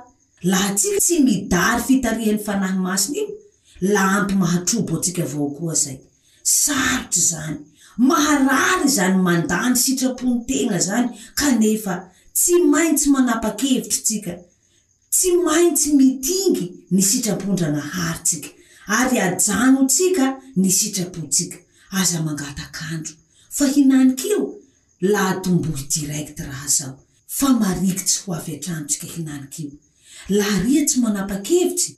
laha 0.52 0.68
tsika 0.78 1.00
tsy 1.06 1.16
midary 1.26 1.82
fitarihan'ny 1.88 2.40
fanahy 2.46 2.78
masina 2.84 3.18
ioo 3.22 3.34
la 3.90 4.02
ampy 4.20 4.34
mahatrobo 4.42 4.96
antsika 5.00 5.22
avao 5.26 5.50
koa 5.58 5.74
zay 5.74 5.96
sarotsy 6.44 7.20
zany 7.30 7.58
maharary 8.08 8.88
zany 8.88 9.16
mandany 9.22 9.76
sitrapon-tena 9.76 10.78
zany 10.86 11.08
kanefa 11.34 11.94
tsy 12.34 12.54
maintsy 12.72 13.06
manapan-kevitry 13.14 14.00
tsika 14.06 14.32
tsy 15.14 15.28
maintsy 15.46 15.88
mitingy 15.98 16.64
ny 16.94 17.00
sitrapondranahary 17.10 18.20
tsika 18.26 18.48
ary 18.98 19.16
ajanontsika 19.26 20.24
ny 20.60 20.68
sitrapontsika 20.78 21.58
aza 21.98 22.18
mangataak'andro 22.26 23.14
fa 23.56 23.64
hinanik'io 23.74 24.40
laha 25.12 25.34
tombohy 25.44 25.84
direkt 25.94 26.38
raha 26.48 26.68
zao 26.76 26.94
fa 27.38 27.48
marikitsy 27.60 28.16
ho 28.22 28.28
avy 28.38 28.52
antranontsika 28.54 29.06
hinanik'io 29.14 29.70
laha 30.38 30.56
ria 30.64 30.82
tsy 30.88 30.96
manapan-kevitsy 31.04 31.90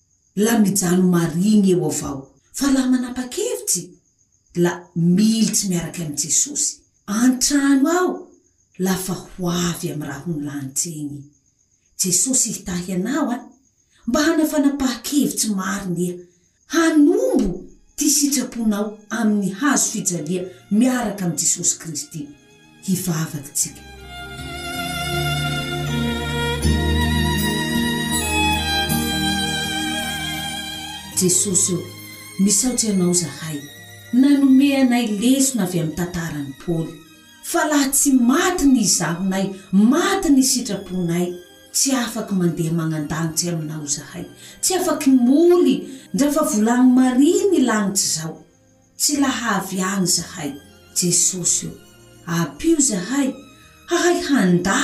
la 0.45 0.53
mijano 0.63 1.03
mariny 1.15 1.71
eo 1.75 1.87
avao 1.91 2.19
fa 2.59 2.67
laha 2.75 2.87
manapa-kevitsy 2.95 3.83
la 4.55 4.87
mili 4.97 5.51
tsy 5.51 5.69
miaraka 5.69 6.03
amin' 6.03 6.17
jesosy 6.17 6.77
antrano 7.07 7.91
aho 7.91 8.29
lafa 8.79 9.13
ho 9.15 9.49
avy 9.51 9.87
amin'y 9.93 10.07
raha 10.09 10.23
ho 10.27 10.33
no 10.33 10.41
lanitseny 10.49 11.23
jesosy 12.03 12.49
hitahy 12.53 12.93
anao 12.95 13.31
a 13.35 13.39
mba 14.07 14.21
hanafanapaha-kevitsy 14.27 15.49
marinya 15.59 16.13
hanombo 16.75 17.65
ty 17.97 18.07
sitraponao 18.17 18.99
amin'ny 19.17 19.49
hazo 19.61 19.85
fijalia 19.93 20.43
miaraka 20.71 21.25
ami'i 21.25 21.39
jesosy 21.41 21.79
kristy 21.79 22.29
hivavakantsika 22.87 23.81
jesosy 31.21 31.73
o 31.75 31.83
misaotsy 32.41 32.87
ianao 32.87 33.13
zahay 33.15 33.61
nanomeanay 34.21 35.07
lesona 35.23 35.63
avy 35.67 35.79
amin'ny 35.81 35.97
tantaran'y 35.99 36.53
paoly 36.63 36.95
fa 37.51 37.61
laha 37.71 37.89
tsy 37.97 38.11
maty 38.31 38.67
ny 38.75 38.83
zahonay 38.99 39.47
maty 39.93 40.29
ny 40.37 40.43
sitraponay 40.53 41.27
tsy 41.77 41.91
afaky 42.05 42.35
mandeha 42.41 42.73
manandanitsy 42.81 43.47
aminao 43.53 43.87
zahay 43.97 44.25
tsy 44.63 44.73
afaky 44.81 45.11
moly 45.27 45.77
ndra 46.15 46.29
fa 46.35 46.43
volagny 46.53 46.91
mari 46.99 47.31
ny 47.51 47.55
ilagnitsy 47.61 48.05
izao 48.07 48.33
tsy 49.01 49.13
laha 49.23 49.49
avy 49.61 49.79
agny 49.93 50.09
zahay 50.17 50.51
jesosy 50.99 51.67
io 51.67 51.71
ampio 52.37 52.79
zahay 52.91 53.29
ahay 53.95 54.19
handà 54.31 54.77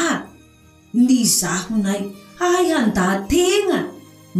ny 1.07 1.17
zahonay 1.41 2.01
hahay 2.41 2.67
handàantegna 2.77 3.79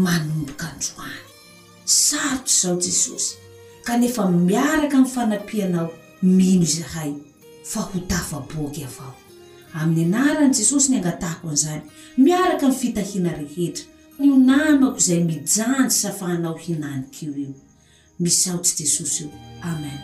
manombokaandroany 0.07 1.23
sarotr' 2.05 2.51
izao 2.53 2.75
jesosy 2.87 3.35
kanefa 3.89 4.29
miaraka 4.31 4.99
mi'y 5.01 5.11
fanapianao 5.15 5.91
mino 6.23 6.65
zahay 6.75 7.13
fa 7.71 7.81
ho 7.89 7.99
tafaboky 8.11 8.83
avao 8.89 9.15
amin'ny 9.81 10.17
anaran'i 10.21 10.57
jesosy 10.59 10.87
ny 10.93 10.97
angatahako 10.99 11.45
an'izany 11.49 11.83
miaraka 12.23 12.67
nny 12.69 12.77
fitahina 12.81 13.31
rehetra 13.41 13.85
nyonambako 14.21 14.99
zay 15.07 15.21
mijanjy 15.29 15.95
safaanao 16.03 16.55
hinanykyo 16.63 17.33
io 17.45 17.53
misaho 18.23 18.59
tsy 18.65 18.75
jesosy 18.85 19.23
io 19.25 19.31
amen 19.73 20.01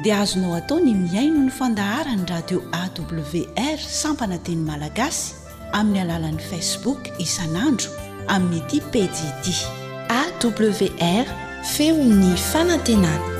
dia 0.00 0.20
azonao 0.20 0.54
atao 0.54 0.80
ny 0.80 0.94
miaino 0.96 1.44
ny 1.44 1.50
fandahara 1.52 2.16
ny 2.16 2.24
radio 2.26 2.60
awr 2.80 3.78
sampanateny 3.78 4.64
malagasy 4.64 5.34
amin'ny 5.76 6.00
alalan'i 6.00 6.46
facebook 6.50 7.04
isan'andro 7.20 7.92
amin'ny 8.32 8.62
aty 8.64 8.80
pdid 8.92 9.50
awr 10.20 11.26
feo 11.74 12.00
ny 12.00 12.32
fanantenana 12.34 13.39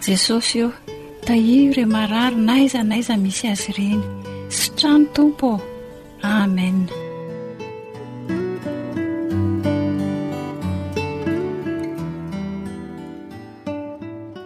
jesosy 0.06 0.64
o 0.64 0.72
da 1.26 1.34
io 1.34 1.72
re 1.76 1.84
marary 1.84 2.36
naiza 2.48 2.82
naiza 2.82 3.14
misy 3.22 3.46
azy 3.52 3.68
ireny 3.72 4.02
sy 4.50 4.70
trano 4.80 5.04
tompo 5.14 5.52
amea 6.22 7.11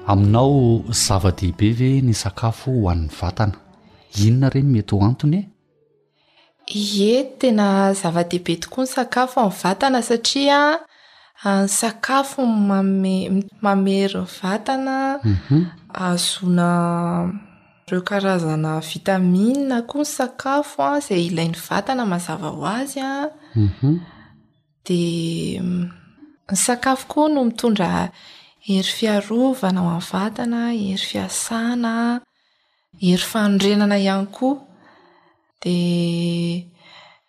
aminao 0.07 0.83
zava-dehibe 0.91 1.73
ve 1.75 1.91
ny 2.07 2.15
sakafo 2.15 2.71
hoan'ny 2.71 3.09
vatana 3.21 3.55
inona 4.25 4.49
ireny 4.53 4.69
mety 4.75 4.95
ho 4.95 5.03
antony 5.11 5.41
e 6.71 6.83
e 7.07 7.15
tena 7.43 7.67
zava-dehibe 8.01 8.55
tokoa 8.63 8.85
ny 8.85 8.91
sakafo 8.95 9.39
amin'ny 9.41 9.61
vatana 9.63 10.01
satria 10.09 10.59
ah, 11.45 11.63
ny 11.67 11.73
sakafo 11.81 12.41
mamemamery 12.69 14.21
ny 14.23 14.31
vatana 14.41 14.97
mhm. 15.25 15.63
azona 15.93 16.69
reo 17.91 18.03
karazana 18.09 18.79
vitamina 18.93 19.83
koa 19.91 20.05
ny 20.07 20.11
sakafo 20.17 20.83
a 20.87 20.89
ah, 20.93 20.99
izay 21.03 21.27
ilai 21.27 21.49
'ny 21.51 21.59
vatana 21.69 22.07
mazava 22.07 22.49
ho 22.55 22.63
azy 22.79 23.01
a 23.03 23.11
ah. 23.27 23.29
mhm. 23.59 23.99
de 24.87 25.01
mm, 25.63 25.85
ny 26.51 26.57
sakafo 26.67 27.07
koa 27.11 27.29
no 27.29 27.45
mitondra 27.51 27.91
hery 28.69 28.91
fiarovana 28.99 29.79
ho 29.81 29.87
am'ny 29.97 30.09
vatana 30.13 30.61
hery 30.75 30.99
fiasanaa 31.11 32.13
hery 33.05 33.23
fanondrenana 33.33 33.97
ihany 34.05 34.27
koa 34.37 34.57
di 35.63 35.77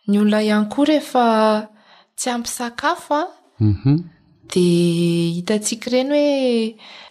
ny 0.10 0.16
olona 0.22 0.40
ihany 0.48 0.68
koa 0.74 0.86
rehefa 0.90 1.26
tsy 2.18 2.28
ampysakafo 2.38 3.12
a 3.22 3.24
mhm. 3.70 3.96
de 4.52 4.66
hitantsika 5.36 5.88
ireny 5.92 6.10
hoe 6.12 6.28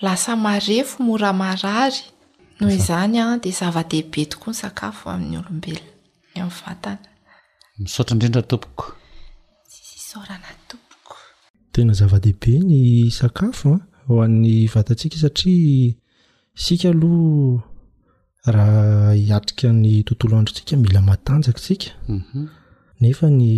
lasa 0.07 0.33
marefo 0.45 0.97
moramarary 1.07 2.03
noho 2.59 2.73
izany 2.81 3.17
a 3.23 3.25
de 3.43 3.51
zava-dehibe 3.61 4.21
tokoa 4.31 4.49
ny 4.53 4.57
sakafo 4.65 5.05
amin'ny 5.11 5.37
olombelona 5.43 5.93
am 6.45 6.51
vatana 6.65 7.09
misotra 7.83 8.13
indrindra 8.15 8.43
tompokosssana 8.51 10.49
tompok 10.71 11.09
tena 11.75 11.93
zava-dehibe 12.01 12.53
ny 12.69 12.75
sakafoa 13.21 13.79
ho 14.09 14.23
an'ny 14.23 14.67
vatantsika 14.75 15.19
satria 15.19 15.95
isika 16.59 16.89
aloha 16.91 17.63
raha 18.57 19.13
hiatrika 19.21 19.67
ny 19.83 19.93
tontolo 20.07 20.35
andro 20.39 20.53
ntsika 20.53 20.75
mila 20.83 21.01
matanjak 21.11 21.57
tsika 21.65 21.91
mhm. 22.17 22.45
nefa 23.01 23.27
ny 23.39 23.51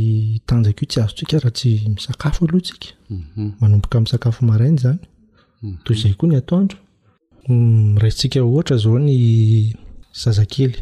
tanjaka 0.47 0.81
io 0.83 0.89
tsy 0.91 0.99
azo 1.03 1.13
tsika 1.17 1.35
raha 1.43 1.53
tsy 1.59 1.71
misakafo 1.95 2.41
aloha 2.45 2.65
tsika 2.67 2.87
mhm. 3.15 3.43
manomboka 3.61 3.95
amin'n 3.99 4.13
sakafo 4.13 4.41
marainy 4.51 4.79
zany 4.83 5.01
mhm. 5.63 5.77
to 5.85 5.89
izay 5.97 6.15
koa 6.19 6.29
ny 6.31 6.37
atoandro 6.41 6.79
mm, 7.49 7.91
rasintsika 8.03 8.39
ohatra 8.49 8.77
zao 8.83 8.99
ny 9.07 9.13
zazakely 10.23 10.77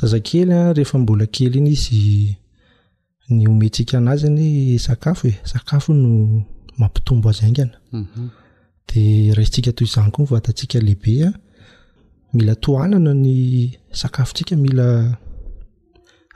zazakely 0.00 0.52
a 0.58 0.72
rehefa 0.76 0.96
mbola 1.02 1.26
kely 1.34 1.56
iny 1.60 1.70
izy 1.76 2.02
ny 3.34 3.42
omentsika 3.52 3.94
an'azy 4.00 4.26
any 4.30 4.44
sakafo 4.86 5.24
e 5.28 5.34
sakafo 5.52 5.90
no 6.02 6.10
mampitombo 6.78 7.26
azaingana 7.30 7.76
de 8.92 9.32
rasintsika 9.36 9.72
toy 9.72 9.86
izany 9.86 10.10
koa 10.12 10.24
mivatantsika 10.30 10.78
lehibea 10.80 11.28
ah. 11.28 11.34
mila 12.34 12.54
tohanana 12.54 13.12
ny 13.14 13.70
sakafotsika 13.92 14.56
mila 14.56 15.18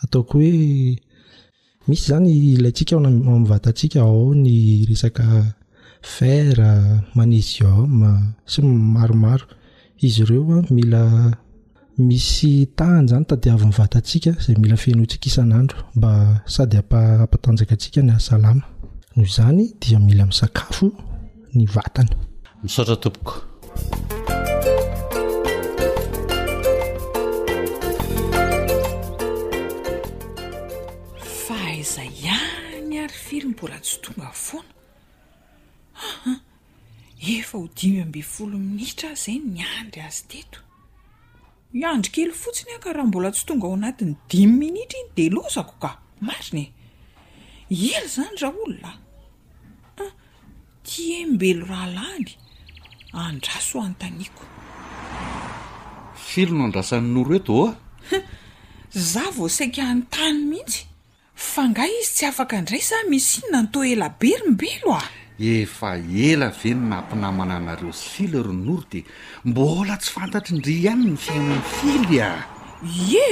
ataoko 0.03 0.39
hoe 0.39 0.97
misy 1.89 2.05
zany 2.09 2.31
ilayntsika 2.33 2.97
amin' 2.97 3.45
vatantsika 3.47 4.01
ao 4.01 4.35
ny 4.35 4.85
resaka 4.89 5.25
fera 6.03 6.69
ah, 6.73 7.03
manesium 7.15 8.03
ah, 8.03 8.23
sy 8.47 8.61
maromaro 8.65 9.47
izy 10.07 10.23
ireo 10.23 10.45
a 10.57 10.59
mila 10.75 11.03
misy 12.07 12.67
tahany 12.79 13.09
zany 13.11 13.25
tadiavy 13.29 13.65
mivatatsika 13.71 14.33
zay 14.45 14.57
mila 14.63 14.77
fenontsikaisanandro 14.83 15.79
mba 15.97 16.13
sady 16.55 16.77
apampatanjaka 16.83 17.75
antsika 17.75 18.01
ny 18.03 18.13
asalama 18.17 18.65
noho 19.17 19.31
zany 19.37 19.65
dia 19.81 19.99
mila 20.07 20.23
min'sakafo 20.27 20.87
ny 21.55 21.65
vatana 21.75 22.15
misotra 22.63 22.97
tompoko 22.97 23.35
fa 31.45 31.57
aiza 31.71 32.03
ihany 32.05 32.99
ary 33.03 33.19
filo 33.27 33.49
mbola 33.55 33.79
tsy 33.81 33.99
tonga 34.03 34.31
foana 34.45 34.73
aha 35.97 36.31
ah. 36.35 36.41
efa 37.37 37.59
ho 37.59 37.69
dimy 37.77 38.01
ambe 38.07 38.23
folo 38.23 38.59
minitra 38.59 39.09
azyeny 39.15 39.45
ny 39.55 39.61
andry 39.79 40.01
azy 40.11 40.23
teto 40.33 40.61
iandro 41.83 42.11
kely 42.15 42.33
fotsiny 42.43 42.71
aho 42.75 42.83
ka 42.83 42.93
raha 42.99 43.07
mbola 43.11 43.31
tsytonga 43.37 43.67
ao 43.67 43.75
anatin'ny 43.81 44.17
dimy 44.35 44.53
minitra 44.65 44.99
iny 45.05 45.13
de 45.21 45.29
lozako 45.37 45.75
ka 45.87 45.93
mariny 46.21 46.67
e 47.71 47.87
ery 47.97 48.09
zany 48.17 48.37
raha 48.43 48.53
olona 48.67 48.91
a 48.97 49.01
ah, 50.03 50.13
tie 50.89 51.23
mbelo 51.37 51.67
rahalany 51.71 52.29
andraso 53.13 53.81
anotaniko 53.81 54.43
filo 56.27 56.55
no 56.59 56.65
andrasany 56.69 57.09
noro 57.15 57.33
oeto 57.37 57.55
oh. 57.61 57.69
a 57.75 58.17
za 59.13 59.23
vo 59.37 59.49
saika 59.49 59.83
anyntany 59.83 60.39
mihitsy 60.51 60.85
fa 61.35 61.63
ngah 61.69 61.87
izy 62.01 62.11
tsy 62.17 62.25
afaka 62.31 62.55
indray 62.61 62.81
sa 62.89 62.97
misi 63.11 63.41
na 63.51 63.59
anto 63.59 63.79
ela 63.93 64.09
be 64.21 64.31
rimbelo 64.43 64.93
a 65.01 65.05
efa 65.61 65.89
ela 66.29 66.49
veno 66.61 66.85
na 66.89 66.97
ampinamana 67.01 67.57
anareo 67.57 67.93
file 67.93 68.39
ron'oro 68.43 68.85
de 68.93 69.01
mbola 69.45 69.95
tsy 70.01 70.11
fantatry 70.15 70.53
indri 70.55 70.73
ihany 70.83 71.05
ny 71.11 71.17
fiainan'ny 71.25 71.63
fily 71.79 72.19
a 72.21 72.31
ye 73.11 73.31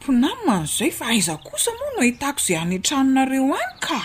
mpinamymano 0.00 0.64
izay 0.70 0.90
fa 0.98 1.04
haiza 1.14 1.34
kosa 1.46 1.70
moa 1.78 1.90
no 1.94 2.02
hitako 2.08 2.38
izay 2.42 2.56
hanetranonareo 2.60 3.54
any 3.62 3.76
ka 3.86 3.98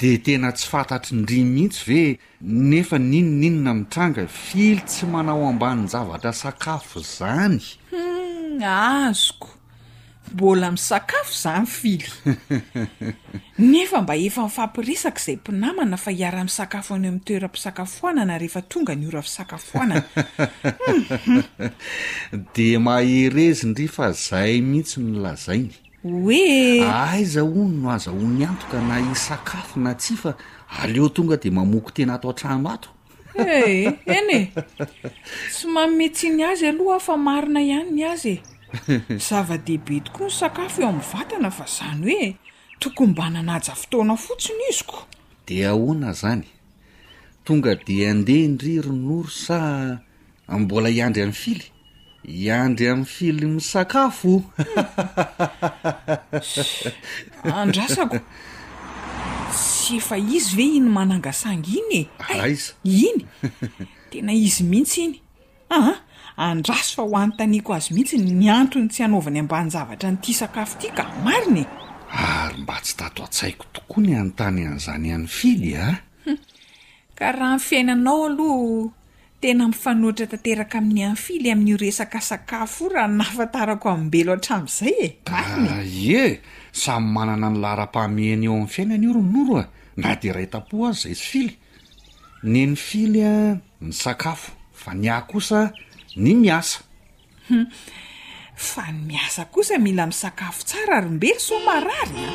de 0.00 0.16
tena 0.24 0.52
tsy 0.54 0.66
fantatry 0.70 1.12
indry 1.14 1.40
mihitsy 1.44 1.82
ve 1.88 2.02
nefa 2.40 2.98
ninon 2.98 3.42
inona 3.48 3.72
mitranga 3.74 4.24
fily 4.28 4.80
tsy 4.86 5.06
manao 5.06 5.44
ambaninjavatra 5.50 6.32
sakafo 6.32 7.00
zanyh 7.02 7.66
hmm, 7.90 8.62
azoko 8.62 9.50
mbola 10.32 10.70
misakafo 10.70 11.32
zany 11.42 11.66
fily 11.66 12.08
nefa 13.58 14.02
mba 14.02 14.14
efa 14.16 14.42
nifampirisaka 14.42 15.20
izay 15.22 15.36
mpinamana 15.36 15.96
fa 15.96 16.10
hiara-misakafo 16.10 16.94
anyo 16.94 17.08
amin'ny 17.08 17.24
toera-pisakafooanana 17.24 18.38
rehefa 18.38 18.62
tonga 18.62 18.94
ny 18.94 19.06
ora 19.08 19.22
fisakafooanana 19.22 20.02
de 22.54 22.70
maherezi 22.78 23.66
ndry 23.66 23.88
fa 23.88 24.12
zay 24.12 24.60
mihitsy 24.60 25.00
nilazainy 25.00 25.72
hoeeaiza 26.02 27.40
ah, 27.40 27.44
hony 27.54 27.72
no 27.82 27.90
aza 27.90 28.10
ho 28.10 28.18
ny 28.22 28.44
antoka 28.46 28.80
na 28.80 29.00
isakafo 29.12 29.80
na 29.80 29.94
tsi 29.94 30.14
fa 30.16 30.34
aleo 30.82 31.08
tonga 31.08 31.36
de 31.36 31.50
mamoko 31.50 31.90
tena 31.90 32.14
atao 32.14 32.30
an-trano 32.30 32.70
ato 32.70 32.88
e 33.34 33.50
eh, 33.50 33.98
eny 34.16 34.30
e 34.30 34.52
tsy 35.50 35.66
maometsiny 35.68 36.42
azy 36.44 36.66
aloha 36.70 36.96
afa 37.02 37.16
marina 37.16 37.60
ihany 37.62 37.90
ny 37.90 38.02
azy 38.06 38.38
eh 38.38 39.02
zava-dehibe 39.26 40.00
tokoa 40.06 40.26
ny 40.30 40.34
sakafo 40.38 40.82
eo 40.82 40.88
amn'ny 40.88 41.06
vatana 41.12 41.50
fa 41.50 41.66
zany 41.66 42.04
hoe 42.14 42.36
tokony 42.78 43.10
mba 43.10 43.30
nanajafotona 43.30 44.14
fotsiny 44.16 44.62
izyko 44.70 45.02
de 45.46 45.66
ahoana 45.66 46.12
zany 46.12 46.46
tonga 47.44 47.74
de 47.74 48.06
andeha 48.10 48.44
indri 48.46 48.78
ronoro 48.80 49.28
sa 49.28 49.58
mbola 50.48 50.90
iandry 50.94 51.22
any 51.22 51.32
fily 51.32 51.64
iandry 52.28 52.88
anin'ny 52.92 53.04
fily 53.08 53.46
misakafo 53.48 54.34
andrasako 57.60 58.20
sy 59.56 59.96
efa 59.96 60.18
izy 60.20 60.56
ve 60.60 60.66
iny 60.78 60.88
manangasanga 60.92 61.70
iny 61.72 61.94
e 61.96 62.02
a 62.28 62.44
ah, 62.44 62.48
iza 62.52 62.72
iny 62.84 63.24
tena 64.12 64.32
izy 64.36 64.62
mihitsy 64.68 65.00
iny 65.08 65.14
aha 65.72 65.94
andraso 66.50 66.94
fa 67.00 67.08
ho 67.08 67.16
an'nytaniako 67.16 67.72
azy 67.72 67.96
mihitsy 67.96 68.20
ni 68.20 68.52
antony 68.52 68.92
tsy 68.92 69.02
anaovany 69.08 69.40
ambany 69.40 69.72
zavatra 69.72 70.12
nyiti 70.12 70.36
sakafo 70.36 70.76
ity 70.78 70.88
ka 70.92 71.08
mariny 71.24 71.64
e 71.64 71.66
ary 72.12 72.60
mba 72.62 72.76
tsy 72.84 72.92
tato 73.00 73.24
atsaiko 73.24 73.64
tokoa 73.72 74.04
ny 74.04 74.12
anotany 74.20 74.60
an'izany 74.68 75.08
an'nyy 75.16 75.32
fily 75.38 75.72
a 75.80 75.80
ah? 75.88 75.96
ka 77.18 77.32
raha 77.32 77.56
ny 77.56 77.62
fiainanao 77.68 78.20
aloha 78.28 78.92
tena 79.40 79.68
mifanoatra 79.70 80.26
tanteraka 80.26 80.78
amin'ny 80.82 81.02
any 81.06 81.16
fily 81.16 81.48
amin'n'io 81.54 81.76
resaka 81.78 82.18
sakafo 82.20 82.88
raha 82.90 83.06
nafantarako 83.18 83.88
ammbelo 83.94 84.32
atram'izay 84.36 84.94
e 85.06 85.10
e 86.22 86.40
samy 86.82 87.06
manana 87.16 87.46
ny 87.50 87.58
lahra-pahameany 87.62 88.44
eo 88.46 88.50
amin'ny 88.54 88.70
fiaina 88.74 88.94
e. 88.98 88.98
ny 88.98 89.06
oro 89.12 89.22
minoro 89.22 89.54
a 89.62 89.66
na 89.96 90.10
deraha 90.22 90.46
itapo 90.46 90.74
azy 90.88 90.98
zay 91.08 91.14
tsy 91.14 91.26
fily 91.30 91.52
nyeny 92.52 92.74
fily 92.86 93.20
a 93.22 93.34
ny 93.86 93.92
sakafo 94.02 94.48
fa 94.80 94.90
ny 94.98 95.06
ah 95.16 95.22
kosa 95.30 95.70
ny 96.18 96.34
miasahu 96.42 96.82
hmm. 97.48 97.66
fa 98.58 98.82
ny 98.92 99.00
miasa 99.08 99.42
kosa 99.54 99.78
mila 99.78 100.06
misakafo 100.10 100.64
tsara 100.68 101.00
rombely 101.06 101.38
somarary 101.38 102.26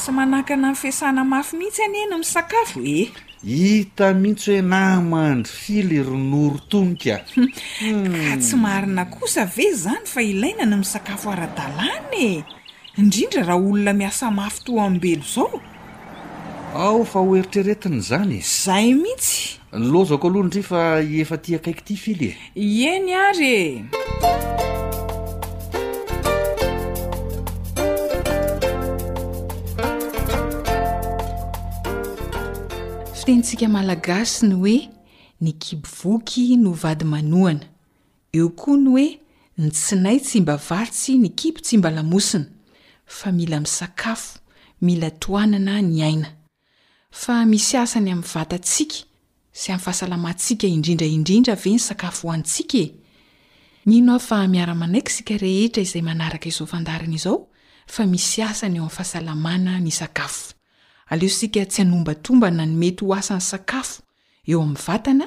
sy 0.00 0.08
manakana 0.16 0.72
ny 0.72 0.76
fiasanamafy 0.82 1.56
mihitsy 1.60 1.82
any 1.88 1.98
ena 2.08 2.16
amin'ny 2.16 2.24
sakafo 2.34 2.80
eh 2.80 3.10
hita 3.44 4.14
mihitsy 4.16 4.50
hoe 4.56 4.62
nahamandry 4.72 5.50
fily 5.62 5.98
ronoro 6.02 6.58
tonikaraha 6.70 8.36
tsy 8.42 8.56
marina 8.56 9.04
kosa 9.04 9.42
ave 9.42 9.68
zany 9.74 10.06
fa 10.08 10.22
ilaina 10.22 10.64
ny 10.64 10.76
misakafo 10.80 11.28
ara-dalàna 11.34 12.16
e 12.24 12.44
indrindra 12.96 13.42
raha 13.44 13.56
olona 13.60 13.92
miasa 13.92 14.30
mafy 14.30 14.64
toa 14.64 14.86
abelo 14.88 15.22
zao 15.34 15.60
ao 16.74 17.04
fa 17.04 17.18
ho 17.20 17.36
heritreretiny 17.36 18.00
zanye 18.00 18.40
zay 18.64 18.88
mihitsy 19.04 19.60
lozako 19.72 20.26
aloha 20.28 20.44
nydry 20.46 20.62
fa 20.62 20.82
efa 21.22 21.36
tyakaiky 21.38 21.84
ty 21.84 21.96
fily 22.04 22.32
e 22.64 22.66
eny 22.88 23.12
ary 23.12 23.52
e 23.62 24.84
tentsika 33.26 33.66
malagasy 33.68 34.46
ny 34.46 34.54
oe 34.70 34.74
ny 35.42 35.50
kiby 35.60 35.88
voky 35.98 36.44
no 36.60 36.70
vady 36.78 37.04
manoana 37.04 37.66
eo 38.38 38.46
koa 38.60 38.78
ny 38.78 38.92
oe 38.98 39.06
ny 39.58 39.70
tsinay 39.74 40.18
tsy 40.22 40.38
mba 40.44 40.54
valtsy 40.68 41.16
ny 41.18 41.30
kiby 41.38 41.60
tsi 41.60 41.78
mba 41.80 41.90
lamosina 41.90 42.46
fa 43.06 43.32
mila 43.32 43.58
misakafo 43.60 44.38
mila 44.80 45.10
toanana 45.10 45.82
ny 45.82 46.02
aina 46.06 46.30
fa 47.10 47.42
misy 47.50 47.74
asany 47.82 48.12
ami'ny 48.14 48.24
vatatsika 48.34 49.02
sy 49.58 49.72
am'ny 49.74 49.82
fahasalamantsika 49.84 50.70
indrindraindrindra 50.70 51.58
ave 51.58 51.74
ny 51.74 51.82
sakafo 51.82 52.28
hoantsika 52.28 52.84
nynoafamiaramanaikisika 53.86 55.34
e? 55.34 55.38
rehetra 55.42 55.82
izay 55.82 56.02
manaraka 56.06 56.46
izao 56.48 56.66
fadarina 56.70 57.14
izao 57.18 57.42
fa 57.86 58.06
misy 58.06 58.42
asany 58.46 58.76
eo 58.78 58.84
ami'y 58.86 58.94
fahasalamana 58.94 59.80
ny 59.82 59.90
sakaf 59.90 60.54
aleo 61.10 61.28
sika 61.28 61.60
tsy 61.70 61.82
hanombatombana 61.82 62.62
ny 62.66 62.72
mety 62.80 63.02
ho 63.06 63.12
asan'ny 63.20 63.40
sakafo 63.50 64.00
eo 64.50 64.58
amin'ny 64.66 64.80
vatana 64.86 65.26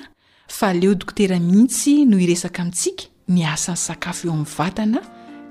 fa 0.57 0.65
aleo 0.71 0.95
dokotera 0.95 1.37
mihitsy 1.39 1.91
no 2.09 2.15
iresaka 2.23 2.59
amintsika 2.63 3.03
ny 3.33 3.39
asan'ny 3.55 3.77
sakafo 3.87 4.23
eo 4.27 4.33
amin'ny 4.35 4.53
vatana 4.57 4.99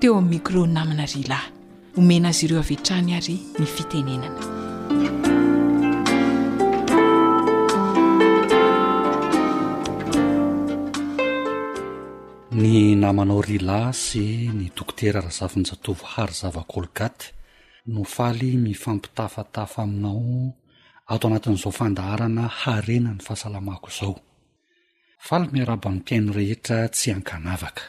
teo 0.01 0.13
ami'n 0.19 0.31
micro 0.33 0.63
namana 0.75 1.05
rilay 1.15 1.47
homena 1.97 2.29
azy 2.33 2.43
ireo 2.47 2.59
avetrany 2.63 3.11
ary 3.19 3.37
ny 3.59 3.67
fitenenana 3.67 4.43
ny 12.61 12.71
namanao 13.03 13.41
rila 13.49 13.81
sy 14.05 14.53
ny 14.59 14.65
dokotera 14.77 15.21
raha 15.25 15.33
zafiny 15.41 15.65
jatovy 15.69 16.05
hary 16.13 16.37
zava 16.41 16.63
kolgaty 16.73 17.33
no 17.89 18.05
faly 18.05 18.57
mifampitafatafa 18.61 19.83
aminao 19.83 20.53
ato 21.07 21.29
anatin'izao 21.29 21.73
fandaharana 21.73 22.45
harena 22.61 23.11
ny 23.17 23.23
fahasalamako 23.27 23.89
izao 23.93 24.17
faly 25.29 25.49
miaraban'ny 25.53 26.01
piainy 26.07 26.33
rehetra 26.37 26.79
tsy 26.93 27.09
ankanavaka 27.17 27.83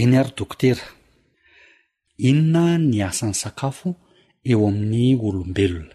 eny 0.00 0.16
hary 0.16 0.32
dokotera 0.38 0.86
inona 2.28 2.78
ny 2.80 2.98
asan'ny 3.10 3.36
sakafo 3.44 3.88
eo 4.50 4.60
amin'ny 4.68 5.20
olombelona 5.26 5.92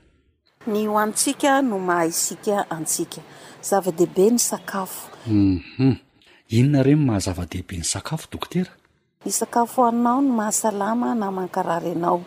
ny 0.72 0.84
hoantsika 0.89 1.51
no 1.66 1.80
mahaisika 1.89 2.70
antsika 2.76 3.22
zava-dehibe 3.70 4.26
ny 4.38 4.39
sakafo 4.49 5.09
uhum 5.26 5.95
inona 6.53 6.84
re 6.86 6.93
no 6.95 7.01
mahazava-dehibeny 7.09 7.84
sakafo 7.93 8.28
dokotera 8.32 8.70
ny 9.26 9.32
sakafo 9.34 9.86
ainao 9.89 10.22
ny 10.22 10.30
mahasalama 10.30 11.16
na 11.18 11.32
mankararenao 11.34 12.22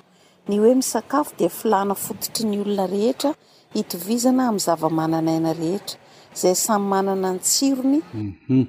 ny 0.48 0.58
hoe 0.60 0.74
misakafo 0.76 1.32
de 1.38 1.48
filana 1.48 1.94
fototry 1.94 2.44
ny 2.48 2.58
olona 2.62 2.84
rehetra 2.92 3.30
hitovizana 3.74 4.42
amin'ny 4.48 4.60
zavamanana 4.66 5.32
ina 5.40 5.52
rehetra 5.60 5.96
izay 6.36 6.54
samy 6.64 6.86
manana 6.92 7.28
ny 7.34 7.40
tsironyuhum 7.48 8.62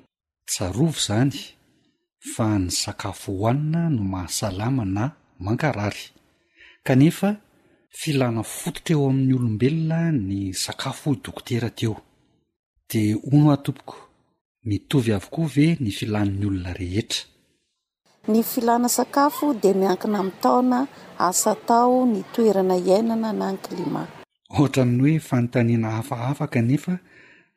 tsarovo 0.50 0.94
zany 1.06 1.34
fa 2.36 2.48
ny 2.64 2.70
sakafo 2.82 3.30
hohanina 3.40 3.82
no 3.96 4.04
mahasalama 4.14 4.86
na 4.96 5.04
mankarary 5.46 6.04
kanefa 6.88 7.30
filana 8.00 8.42
fototra 8.58 8.94
eo 8.96 9.04
amin'ny 9.12 9.34
olombelona 9.38 10.00
ny 10.28 10.38
sakafo 10.66 11.08
i 11.14 11.20
dokotera 11.24 11.70
teo 11.78 11.96
de 12.90 13.02
ono 13.34 13.48
ahtompoko 13.54 13.96
mitovy 14.68 15.10
avokoa 15.18 15.48
ve 15.56 15.66
ny 15.84 15.90
filany 15.98 16.36
olona 16.48 16.72
rehetra 16.82 17.22
ny 18.28 18.42
filana 18.44 18.90
sakafo 18.90 19.54
de 19.64 19.72
miankina 19.74 20.18
amin'ny 20.20 20.42
taona 20.42 20.88
asa 21.20 21.54
tao 21.68 22.06
ny 22.06 22.24
toerana 22.34 22.76
iainana 22.88 23.30
na 23.34 23.52
ny 23.54 23.58
climat 23.64 24.10
ohatranny 24.52 24.98
hoe 25.02 25.20
fanotanina 25.20 25.88
hafaafaka 25.92 26.62
nefa 26.62 26.94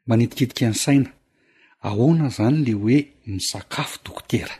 manitikitika 0.06 0.66
anysaina 0.66 1.10
ahona 1.88 2.28
zany 2.28 2.58
le 2.66 2.72
hoe 2.72 2.98
ni 3.26 3.40
sakafo 3.40 3.98
tokotera 4.04 4.54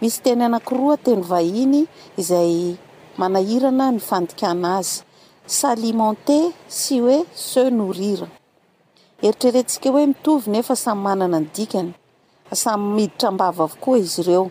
misy 0.00 0.20
teny 0.24 0.42
anankiroa 0.44 0.96
teny 1.06 1.22
vahiny 1.30 1.82
izay 2.20 2.76
manahirana 3.18 3.90
ny 3.92 3.98
fandika 3.98 4.48
ana 4.50 4.76
azy 4.78 5.02
salimente 5.46 6.36
sy 6.78 7.00
hoe 7.02 7.18
seu 7.34 7.70
norira 7.70 8.28
eritreretntsika 9.22 9.90
hoe 9.90 10.06
mitovy 10.06 10.50
nefa 10.50 10.76
samy 10.76 11.02
manana 11.02 11.40
ny 11.40 11.48
dikany 11.56 11.92
samy 12.62 12.84
miditra 12.96 13.30
mbava 13.34 13.64
avokoa 13.66 13.98
izy 13.98 14.20
ireo 14.22 14.50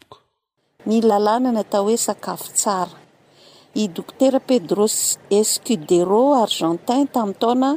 ny 0.85 1.01
lalanany 1.05 1.59
atao 1.61 1.83
hoe 1.85 1.97
sakafo 1.97 2.49
tsara 2.57 2.97
i 3.77 3.85
dkter 3.87 4.33
pedro 4.47 4.85
escudero 5.39 6.21
argentin 6.43 7.07
tamin'ny 7.07 7.37
taona 7.41 7.69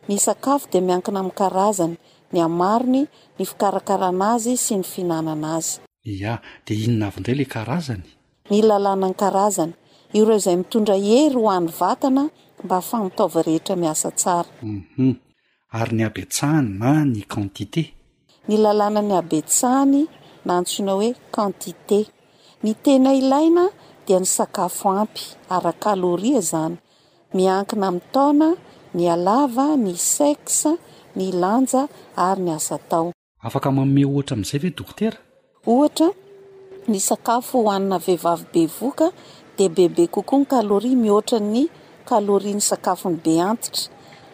ny 0.09 0.15
sakafo 0.27 0.65
de 0.73 0.79
miankina 0.89 1.19
ami'ny 1.23 1.37
karazany 1.41 1.95
ny 2.33 2.39
amariny 2.49 3.03
ny 3.39 3.43
fikarakaranazy 3.51 4.53
sy 4.65 4.75
ny 4.79 4.85
fihinananaazy 4.91 5.73
a 6.33 6.41
de 6.67 6.73
inona 6.85 7.07
avyndray 7.11 7.37
la 7.41 7.45
karazany 7.55 8.03
nylalnan 8.51 9.15
aazany 9.17 9.73
ireo 10.19 10.39
zay 10.45 10.57
miondra 10.57 10.97
heyhoanyma 11.07 12.23
afamitaova 12.81 13.41
rehetra 13.49 13.75
miasa 13.83 14.09
a 14.33 14.39
ary 15.73 15.97
ny 16.03 16.03
abyn-tsahany 16.07 16.69
na 16.83 16.91
ny 17.13 17.23
quantité 17.33 17.83
ny 18.51 18.55
lalana 18.63 19.01
ny 19.09 19.13
aby-tsahany 19.21 20.01
na 20.47 20.53
antsoina 20.59 20.93
hoe 20.99 21.11
quantité 21.35 22.01
ny 22.67 22.71
tena 22.85 23.11
ilaina 23.21 23.65
dia 24.07 24.19
ny 24.23 24.27
sakafo 24.37 24.87
ampy 25.01 25.25
ara 25.55 25.71
kaloria 25.85 26.41
zany 26.51 26.75
miankina 27.37 27.87
amnny 27.91 28.03
taona 28.15 28.49
ny 28.97 29.03
alava 29.15 29.67
ny 29.85 29.93
sexa 30.17 30.71
ny 31.17 31.27
lanja 31.43 31.83
ary 32.27 32.41
ny 32.47 32.51
asa 32.59 32.77
tao 32.91 33.09
afaka 33.49 33.69
maome 33.77 34.03
ohatra 34.11 34.35
amin'izay 34.35 34.59
ve 34.65 34.71
dokotera 34.79 35.19
ohatra 35.73 36.09
ny 36.91 36.99
sakafo 37.09 37.57
hohanina 37.65 37.97
vehivavy 38.07 38.45
be 38.53 38.63
voka 38.79 39.07
di 39.57 39.65
bebe 39.77 40.05
kokoa 40.15 40.39
ny 40.43 40.47
kaloria 40.53 40.97
mihoatra 41.03 41.39
ny 41.53 41.63
kaloria 42.09 42.55
ny 42.59 42.59
sakafony 42.71 43.17
beantitra 43.25 43.85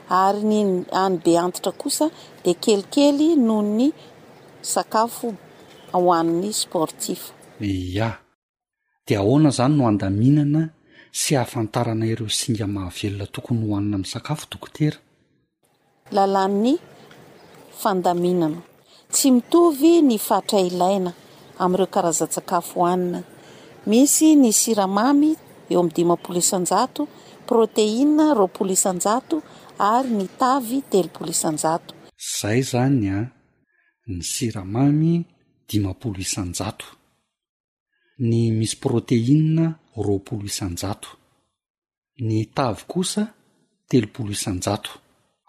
ary 0.08 0.42
ny 0.44 0.86
any 0.92 1.18
be 1.18 1.36
antitra 1.36 1.72
kosa 1.72 2.10
di 2.44 2.52
kelikely 2.62 3.28
noho 3.46 3.62
ny 3.76 3.86
sakafo 4.72 5.28
aohan'ny 5.94 6.50
sportif 6.60 7.32
ja 7.96 8.08
di 9.06 9.14
ahoana 9.16 9.50
zany 9.58 9.74
no 9.76 9.84
andaminana 9.90 10.62
sy 11.20 11.34
ahafantarana 11.36 12.04
ireo 12.12 12.28
singa 12.38 12.66
mahavelona 12.74 13.26
tokony 13.34 13.60
hohanina 13.66 13.96
amin'ny 13.96 14.06
sakafo 14.12 14.44
dokotera 14.50 14.98
lalan'ny 16.16 16.72
fandaminana 17.82 18.58
tsy 19.12 19.26
mitovy 19.34 19.90
ny 20.08 20.18
fatrailaina 20.28 21.10
am'ireo 21.62 21.88
karaza-tsakafo 21.94 22.72
hohanina 22.80 23.20
misy 23.90 24.26
ny 24.42 24.48
siramamy 24.60 25.30
eo 25.70 25.80
amin'ny 25.80 25.94
dimampolo 25.96 26.38
isanjato 26.44 27.02
proteina 27.48 28.24
roapolo 28.38 28.70
isanjato 28.78 29.36
ary 29.78 30.08
ny 30.10 30.26
tavy 30.38 30.80
telopolo 30.90 31.30
isanjato 31.30 31.94
zay 32.40 32.60
zany 32.70 33.06
a 33.18 33.30
ny 34.06 34.22
siramamy 34.30 35.12
dimapolo 35.68 36.18
isanjato 36.18 36.86
ny 38.28 38.40
misy 38.58 38.76
proteina 38.80 39.66
roapolo 40.04 40.44
isanjato 40.44 41.08
ny 42.26 42.38
tavy 42.56 42.82
kosa 42.90 43.22
telopolo 43.90 44.30
isanjato 44.38 44.90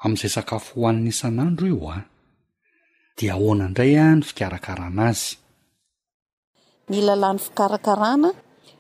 amn'izay 0.04 0.30
sakafo 0.36 0.70
hohanaisan'andro 0.82 1.66
io 1.72 1.88
a 1.90 1.98
dia 3.18 3.34
ahoana 3.34 3.66
indray 3.70 3.94
a 4.04 4.16
ny 4.16 4.24
fikarakarana 4.30 5.02
azy 5.12 5.34
ny 6.90 6.98
lalany 7.08 7.40
fikarakarana 7.46 8.30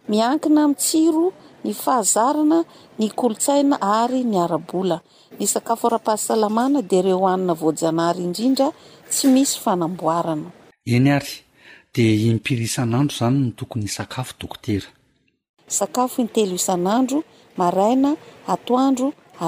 miankina 0.09 0.59
ami'y 0.65 0.77
tsiro 0.81 1.25
ny 1.67 1.73
fahazarana 1.83 2.59
ny 2.99 3.07
kolotsaina 3.19 3.75
ary 3.99 4.21
ny 4.31 4.35
arabola 4.45 4.97
ny 5.39 5.45
sakafo 5.53 5.85
ra-pahasasalamana 5.93 6.79
de 6.91 6.99
reo 7.07 7.21
anina 7.33 7.53
voajyanaary 7.61 8.19
indrindra 8.27 8.67
tsy 9.11 9.25
misy 9.33 9.55
fanamboana 9.65 10.51
eny 10.95 11.09
ary 11.17 11.33
de 11.95 12.05
impirisan'andro 12.31 13.13
zany 13.19 13.37
ny 13.45 13.51
tokony 13.59 13.87
sakafo 13.97 14.33
dokotera 14.41 14.89
sakafo 15.79 16.15
intelo 16.23 16.53
isan'andro 16.61 17.19
maaina 17.59 18.09
atoandro 18.53 19.07
a 19.39 19.47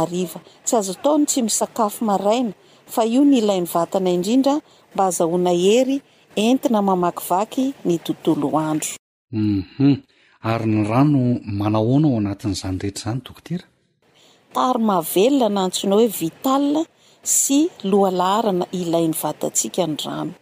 tsy 0.65 0.73
azotaony 0.79 1.25
tsy 1.29 1.39
mikafa 1.47 3.01
io 3.13 3.21
ny 3.29 3.33
ilain'y 3.41 3.67
vna 3.93 4.09
indrindra 4.17 4.55
mba 4.93 5.03
aaoana 5.09 5.49
heyenina 5.63 6.79
mamakivaky 6.89 7.65
ny 7.87 7.93
tontolo 8.05 8.47
androhum 8.69 9.95
ary 10.41 10.65
ny 10.73 10.81
rano 10.91 11.21
manahoana 11.59 12.07
ao 12.13 12.17
anatin'izany 12.21 12.77
rehetra 12.81 13.03
zany 13.07 13.21
dokotera 13.27 13.65
have 14.55 15.53
na 15.55 15.59
antsoina 15.65 15.95
hoe 15.99 16.07
vital 16.21 16.65
sy 17.39 17.59
loalarana 17.91 18.65
ilayny 18.81 19.13
vatantsika 19.21 19.83
ny 19.91 19.97
rano 20.05 20.33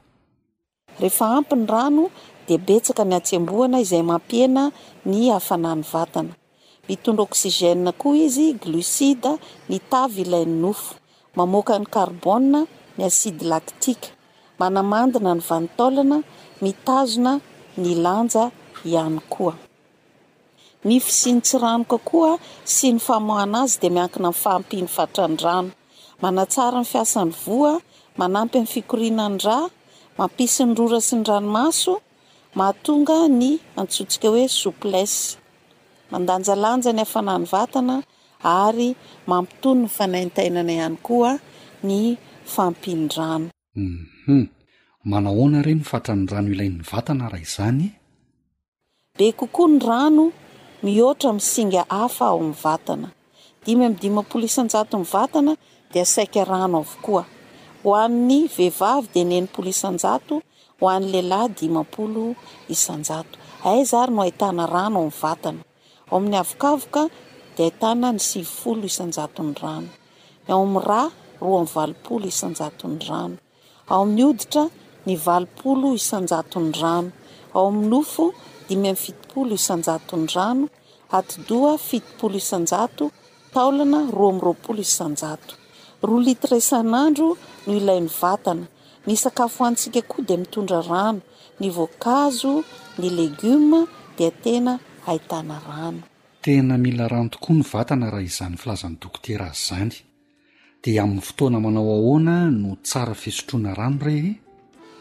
ehefa 1.02 1.26
ampiny 1.38 1.66
rano 1.76 2.04
debeaka 2.48 3.04
miatiamboana 3.12 3.78
izay 3.86 4.04
mampena 4.12 4.64
ny 5.12 5.18
afanany 5.40 5.84
vatana 5.92 6.34
mitondra 6.88 7.24
osge 7.28 7.70
koa 8.02 8.16
izy 8.26 8.48
glcida 8.64 9.32
mitavilayny 9.70 10.56
nofo 10.62 10.94
amkanyabo 11.44 12.34
ny 12.52 13.04
asidy 13.08 13.44
latika 13.52 14.10
manamandina 14.60 15.32
ny 15.38 15.42
vanitolana 15.50 16.18
mitazona 16.64 17.34
ny 17.78 17.94
lanja 17.96 18.50
ihany 18.86 19.20
koa 19.30 19.54
nyfisiny 20.88 21.42
tsi 21.46 21.56
rano 21.64 21.86
kakoa 21.92 22.32
sy 22.76 22.88
ny 22.94 23.00
famohanazy 23.08 23.76
dia 23.82 23.92
miankina 23.98 24.30
infaampiny 24.34 24.88
vatranydrano 24.98 25.70
manatsara 26.22 26.80
ny 26.84 26.88
fiasany 26.94 27.32
voa 27.46 27.74
manampy 28.20 28.56
amin'ny 28.58 28.74
fikorina 28.74 29.26
nyra 29.36 29.58
mampisi 30.20 30.62
ny 30.68 30.74
rora 30.80 31.00
sy 31.08 31.16
ny 31.18 31.24
ranomaso 31.30 31.94
mahatonga 32.58 33.18
ny 33.40 33.50
antsotsika 33.80 34.28
hoe 34.34 34.46
souplese 34.62 35.20
mandanja 36.12 36.54
lanja 36.64 36.92
ny 36.96 37.02
afanany 37.08 37.46
vatana 37.54 37.96
ary 38.66 38.90
mampitony 39.32 39.80
ny 39.84 39.90
fanaintainana 39.96 40.72
ihany 40.78 40.98
koa 41.08 41.32
ny 41.88 42.00
faampinyrano 42.54 43.48
mhm. 44.30 44.46
manahoana 45.08 45.60
ire 45.64 45.74
ny 45.80 45.86
fatra 45.92 46.14
ny 46.20 46.26
rano 46.32 46.50
ilain'ny 46.54 46.82
vatana 46.92 47.26
raha 47.32 47.40
izany 47.48 47.84
be 49.16 49.26
kokoa 49.40 49.68
ny 49.72 49.80
rano 49.90 50.26
mihoara 50.84 51.30
misinga 51.38 51.82
hafa 51.98 52.24
aoamn'ny 52.32 52.52
vatanai 52.64 53.76
mydipoo 53.80 54.40
jvanaehiydihoanyleilahydimapoo 54.52 57.20
iaaynoano 62.76 63.28
aoamnyvtnaon'ykada 63.56 64.64
vony 64.72 64.98
ranoaoam'yrao 69.64 71.12
amy 71.42 71.66
vaopoloisjatony 71.76 72.98
rano 73.10 73.36
aomin'nyoditra 73.94 74.64
ny 75.08 75.16
valopolo 75.26 75.90
isanjatony 76.00 76.72
rano 76.82 77.12
ao 77.56 77.64
amin'nofo 77.72 78.26
dimymy 78.70 78.96
fitipolo 79.04 79.52
isanjatony 79.62 80.26
rano 80.36 80.66
aitoo 81.12 81.78
nro 83.72 84.28
amropolo 84.34 84.80
isajao 84.80 85.38
tena 96.46 96.76
mila 96.86 97.06
rano 97.14 97.30
tokoa 97.34 97.54
ny 97.58 97.64
vatana 97.74 98.06
raha 98.14 98.22
izany 98.30 98.58
filazan'ny 98.62 98.96
dokotera 99.04 99.46
ay 99.48 99.54
zany 99.68 99.94
de 100.84 100.90
amin'ny 101.04 101.22
fotoana 101.28 101.58
manao 101.66 101.92
ahoana 102.00 102.36
no 102.62 102.72
tsara 102.88 103.14
fisotroana 103.24 103.72
rano 103.80 103.98
reny 104.06 104.32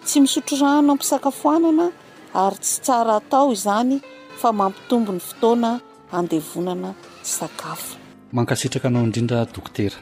tsy 0.06 0.20
misotro 0.20 0.56
rano 0.62 0.92
ampisakafoanana 0.92 1.86
ary 2.44 2.58
tsy 2.64 2.76
tsara 2.84 3.12
atao 3.20 3.46
izany 3.56 3.94
fa 4.40 4.48
mampitombo 4.58 5.10
ny 5.16 5.20
fotoana 5.28 5.70
andevonana 6.18 6.90
sy 7.26 7.32
sakafo 7.40 7.94
mankasitraka 8.36 8.86
anao 8.88 9.04
indrindra 9.06 9.38
dokotera 9.54 9.98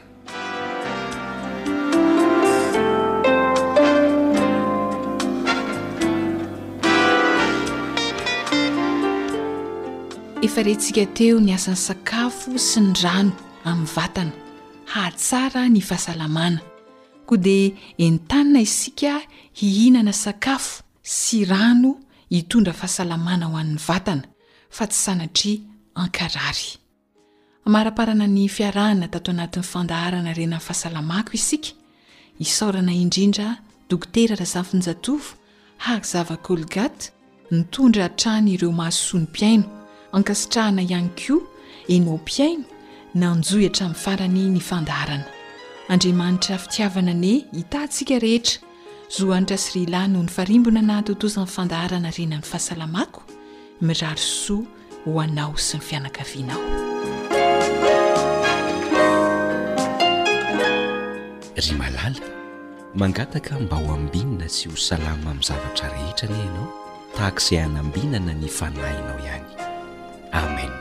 efa 10.45 10.59
rehintsika 10.67 11.01
teo 11.17 11.35
ny 11.41 11.49
asan'ny 11.57 11.83
sakafo 11.87 12.49
sy 12.69 12.79
ny 12.87 12.93
rano 13.03 13.33
amin'ny 13.69 13.89
vatana 13.97 14.33
hahtsara 14.93 15.61
ny 15.73 15.81
fahasalamana 15.89 16.61
koa 17.25 17.37
di 17.37 17.75
entanina 17.97 18.61
isika 18.61 19.21
hihinana 19.53 20.13
sakafo 20.13 20.83
sy 21.03 21.45
rano 21.45 21.99
hitondra 22.29 22.73
fahasalamana 22.73 23.45
ho 23.45 23.57
an'ny 23.57 23.77
vatana 23.77 24.23
fa 24.69 24.85
tsy 24.87 24.93
sanatry 25.05 25.53
ankarary 25.95 26.69
maraparana 27.65 28.27
ny 28.27 28.47
fiarahana 28.49 29.07
tato 29.07 29.31
anatin'ny 29.31 29.69
fandaharana 29.71 30.31
renany 30.37 30.59
fahasalamako 30.61 31.31
isika 31.33 31.71
isaorana 32.39 32.93
indrindra 32.93 33.57
dokotera 33.89 34.35
ra 34.35 34.45
zafinjatovo 34.45 35.25
hak 35.77 36.05
zavakolgata 36.05 37.09
nitondra 37.51 38.03
hatrany 38.03 38.53
ireo 38.53 38.71
mahaosoany 38.71 39.21
mpiaino 39.25 39.65
ankasitrahana 40.11 40.81
ihany 40.81 41.09
ko 41.17 41.35
enaompiaina 41.87 42.63
na 43.15 43.35
njoy 43.35 43.65
atramin'ny 43.65 43.95
farany 43.99 44.41
ny 44.53 44.59
fandaharana 44.59 45.34
andriamanitra 45.87 46.57
fitiavana 46.57 47.11
ane 47.11 47.45
hitantsika 47.53 48.19
rehetra 48.19 48.61
zohanytra 49.17 49.57
syryalahy 49.63 50.07
noho 50.09 50.23
ny 50.25 50.29
farimbona 50.35 50.81
na 50.87 50.93
atotozan'ny 51.01 51.47
fandaharana 51.55 52.11
renany 52.17 52.45
fahasalamako 52.51 53.21
mirarosoa 53.81 54.65
ho 55.05 55.19
anao 55.25 55.53
sy 55.67 55.77
ny 55.77 55.83
fianakavianao 55.87 56.63
ry 61.65 61.71
malala 61.81 62.25
mangataka 63.01 63.53
mba 63.63 63.75
ho 63.83 63.89
ambinana 63.97 64.47
sy 64.57 64.65
ho 64.69 64.75
salama 64.87 65.27
amin'ny 65.31 65.43
zavatra 65.49 65.87
rehetra 65.95 66.27
ane 66.31 66.39
ianao 66.43 66.67
tahako 67.15 67.37
izay 67.43 67.59
anambinana 67.67 68.33
ny 68.41 68.49
fanahinao 68.59 69.17
ihany 69.25 69.49
amen 70.43 70.73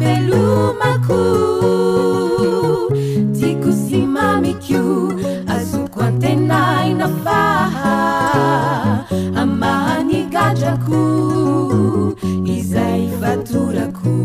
velumacu 0.00 1.18
tico 3.38 3.70
simamichiù 3.82 4.82
azuco 5.54 5.98
antenaina 6.08 7.06
faha 7.24 7.96
amanigadacu 9.42 11.02
isai 12.56 13.04
vaturacu 13.22 14.16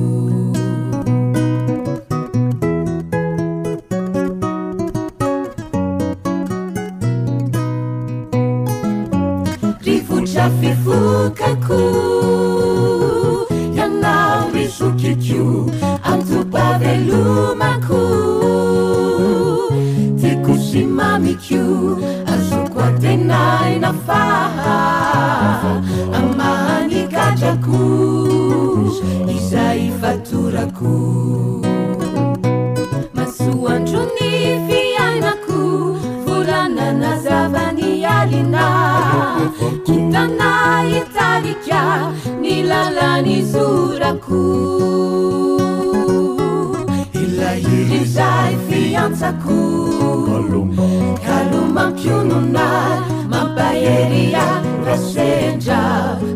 rifuciafifucau 9.85 12.08
omako 17.25 18.01
tekosy 20.21 20.83
mamikio 20.85 21.97
azoko 22.33 22.79
atenai 22.87 23.79
na 23.79 23.93
faha 24.07 24.79
amanikatrako 26.19 27.81
izay 29.35 29.81
fatorako 30.01 30.93
masoantro 33.17 34.01
ny 34.15 34.31
fiainako 34.67 35.59
volanana 36.25 37.11
zavany 37.25 37.91
alina 38.17 38.67
kitana 39.85 40.51
italika 41.01 41.83
ny 42.41 42.63
lalany 42.71 43.37
zorako 43.53 44.98
kalo 51.27 51.59
mampionona 51.75 52.65
mampaheiaasendra 53.31 55.81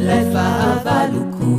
laavaluku 0.07 1.53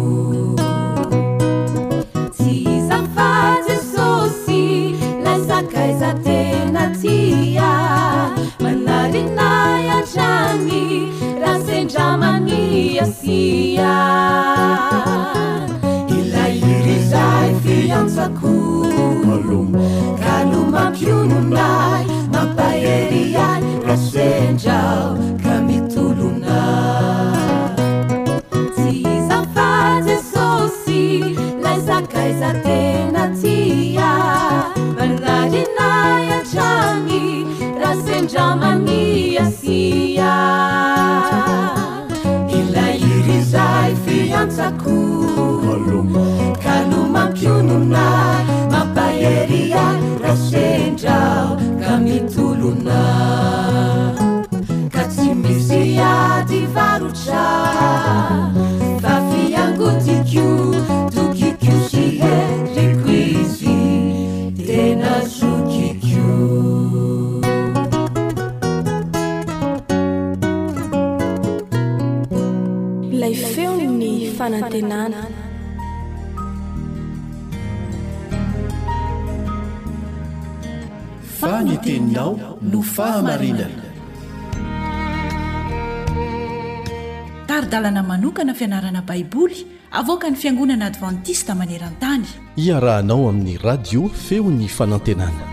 tisamfatesosi 2.36 4.62
lazakai 5.24 5.92
zatenatia 5.98 7.72
manadinaiajani 8.60 11.12
rasenjamaniasia 11.40 13.92
ila 16.18 16.46
rilai 16.86 17.54
fiam 17.64 18.08
sakulu 18.08 19.74
kalomapiununai 20.20 22.06
mampaeriai 22.32 23.62
rasenal 23.88 25.06
kanu 46.62 47.06
mampiununa 47.12 48.04
mambaeria 48.70 49.84
rasendr 50.22 51.05
nofahamarinana 82.72 83.82
taridalana 87.48 88.02
manokana 88.10 88.54
fianarana 88.60 89.02
baiboly 89.08 89.58
avoka 90.00 90.30
ny 90.30 90.36
fiangonana 90.42 90.86
advantista 90.92 91.52
maneran-tany 91.60 92.24
iarahanao 92.66 93.28
amin'ny 93.30 93.58
radio 93.68 94.00
feony 94.26 94.68
fanantenana 94.78 95.44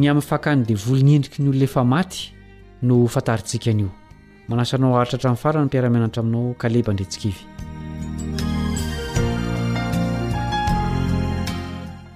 ny 0.00 0.08
am' 0.10 0.20
fakany 0.32 0.64
di 0.68 0.74
volonyendrikyny 0.82 1.48
olo 1.52 1.58
ne 1.62 1.66
fa 1.76 1.84
maty 1.94 2.20
no 2.88 2.96
fantaritsika 3.14 3.70
an'io 3.72 3.88
manasanao 4.48 4.96
aritra 4.98 5.16
atrain'ny 5.18 5.40
farany 5.44 5.66
ypiarameanatra 5.70 6.22
aminao 6.22 6.54
kaleba 6.62 6.92
indretsikivy 6.96 7.49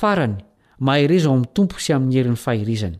farany 0.00 0.36
mahaerezao 0.86 1.32
amin'ny 1.34 1.50
tompo 1.56 1.76
sy 1.84 1.90
ami'y 1.96 2.16
herin'ny 2.18 2.40
fahirezany 2.44 2.96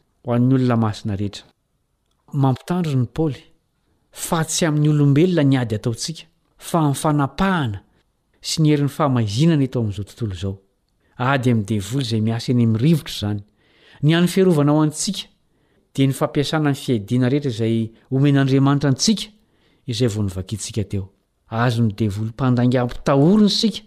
ho 0.23 0.33
an'ny 0.35 0.53
olona 0.55 0.75
masina 0.81 1.15
rehetra 1.19 1.45
mampitandro 2.43 2.93
ny 2.93 3.07
paoly 3.17 3.41
fa 4.25 4.39
tsy 4.45 4.65
amin'ny 4.67 4.89
olombelona 4.93 5.43
ny 5.51 5.55
ady 5.61 5.75
ataontsika 5.79 6.23
fa 6.69 6.79
nyfanapahana 6.89 7.79
sy 8.49 8.55
ny 8.61 8.69
herin'ny 8.73 8.93
fahamazinana 8.97 9.65
eto 9.67 9.77
amin'izao 9.81 10.05
tontolo 10.09 10.33
izao 10.37 10.55
ady 11.33 11.47
amin'ny 11.53 11.67
devoly 11.71 12.03
izay 12.05 12.21
miasa 12.27 12.47
eny 12.53 12.65
mirivotra 12.73 13.13
izany 13.17 13.39
ny 14.05 14.13
any 14.17 14.27
fiharovanao 14.33 14.79
antsika 14.85 15.23
dia 15.95 16.05
ny 16.09 16.13
fampiasana 16.19 16.69
ny 16.73 16.77
fiaidiana 16.83 17.27
rehetra 17.33 17.51
izay 17.55 17.75
omen'andriamanitra 18.15 18.89
antsika 18.93 19.25
izay 19.91 20.09
vao 20.13 20.23
nivakintsika 20.27 20.83
teo 20.91 21.05
azony 21.63 21.91
devoly 22.01 22.29
mpandangaampitahoryny 22.35 23.49
sika 23.59 23.79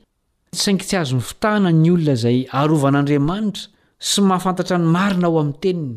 nsaingy 0.55 0.82
tsy 0.89 0.97
azony 1.03 1.22
fitahana 1.30 1.70
ny 1.80 1.89
olona 1.95 2.14
izay 2.18 2.39
arovan'andriamanitra 2.61 3.64
sy 4.09 4.18
mahafantatra 4.28 4.76
ny 4.82 4.87
marina 4.97 5.26
ao 5.30 5.39
amin'ny 5.43 5.59
teniny 5.62 5.97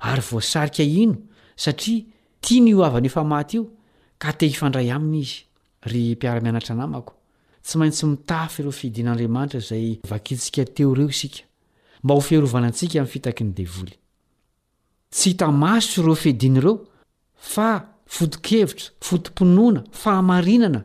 aryvosaika 0.00 0.82
ino 0.82 1.16
satria 1.60 2.04
tia 2.40 2.62
ny 2.64 2.74
oavanaefa 2.74 3.22
maty 3.24 3.56
io 3.60 3.66
ka 4.18 4.32
te 4.32 4.46
ifandray 4.48 4.90
aminy 4.90 5.20
izy 5.20 5.44
ry 5.90 6.02
mpiara-mianatra 6.16 6.74
anamako 6.74 7.12
tsy 7.62 7.76
maintsy 7.78 8.06
mitafy 8.06 8.62
ireo 8.62 8.72
fidin'andriamanitra 8.72 9.60
zay 9.60 10.00
kisikateo 10.24 10.94
reo 10.94 11.12
skmb 11.12 12.08
hfrnansikamita 12.08 13.32
ny 13.44 13.52
detyaso 15.10 16.02
reofidin' 16.02 16.56
ireo 16.56 16.80
fa 17.36 17.84
fotokevitra 18.06 18.90
fotompinoana 19.00 19.84
fahamainana 19.92 20.84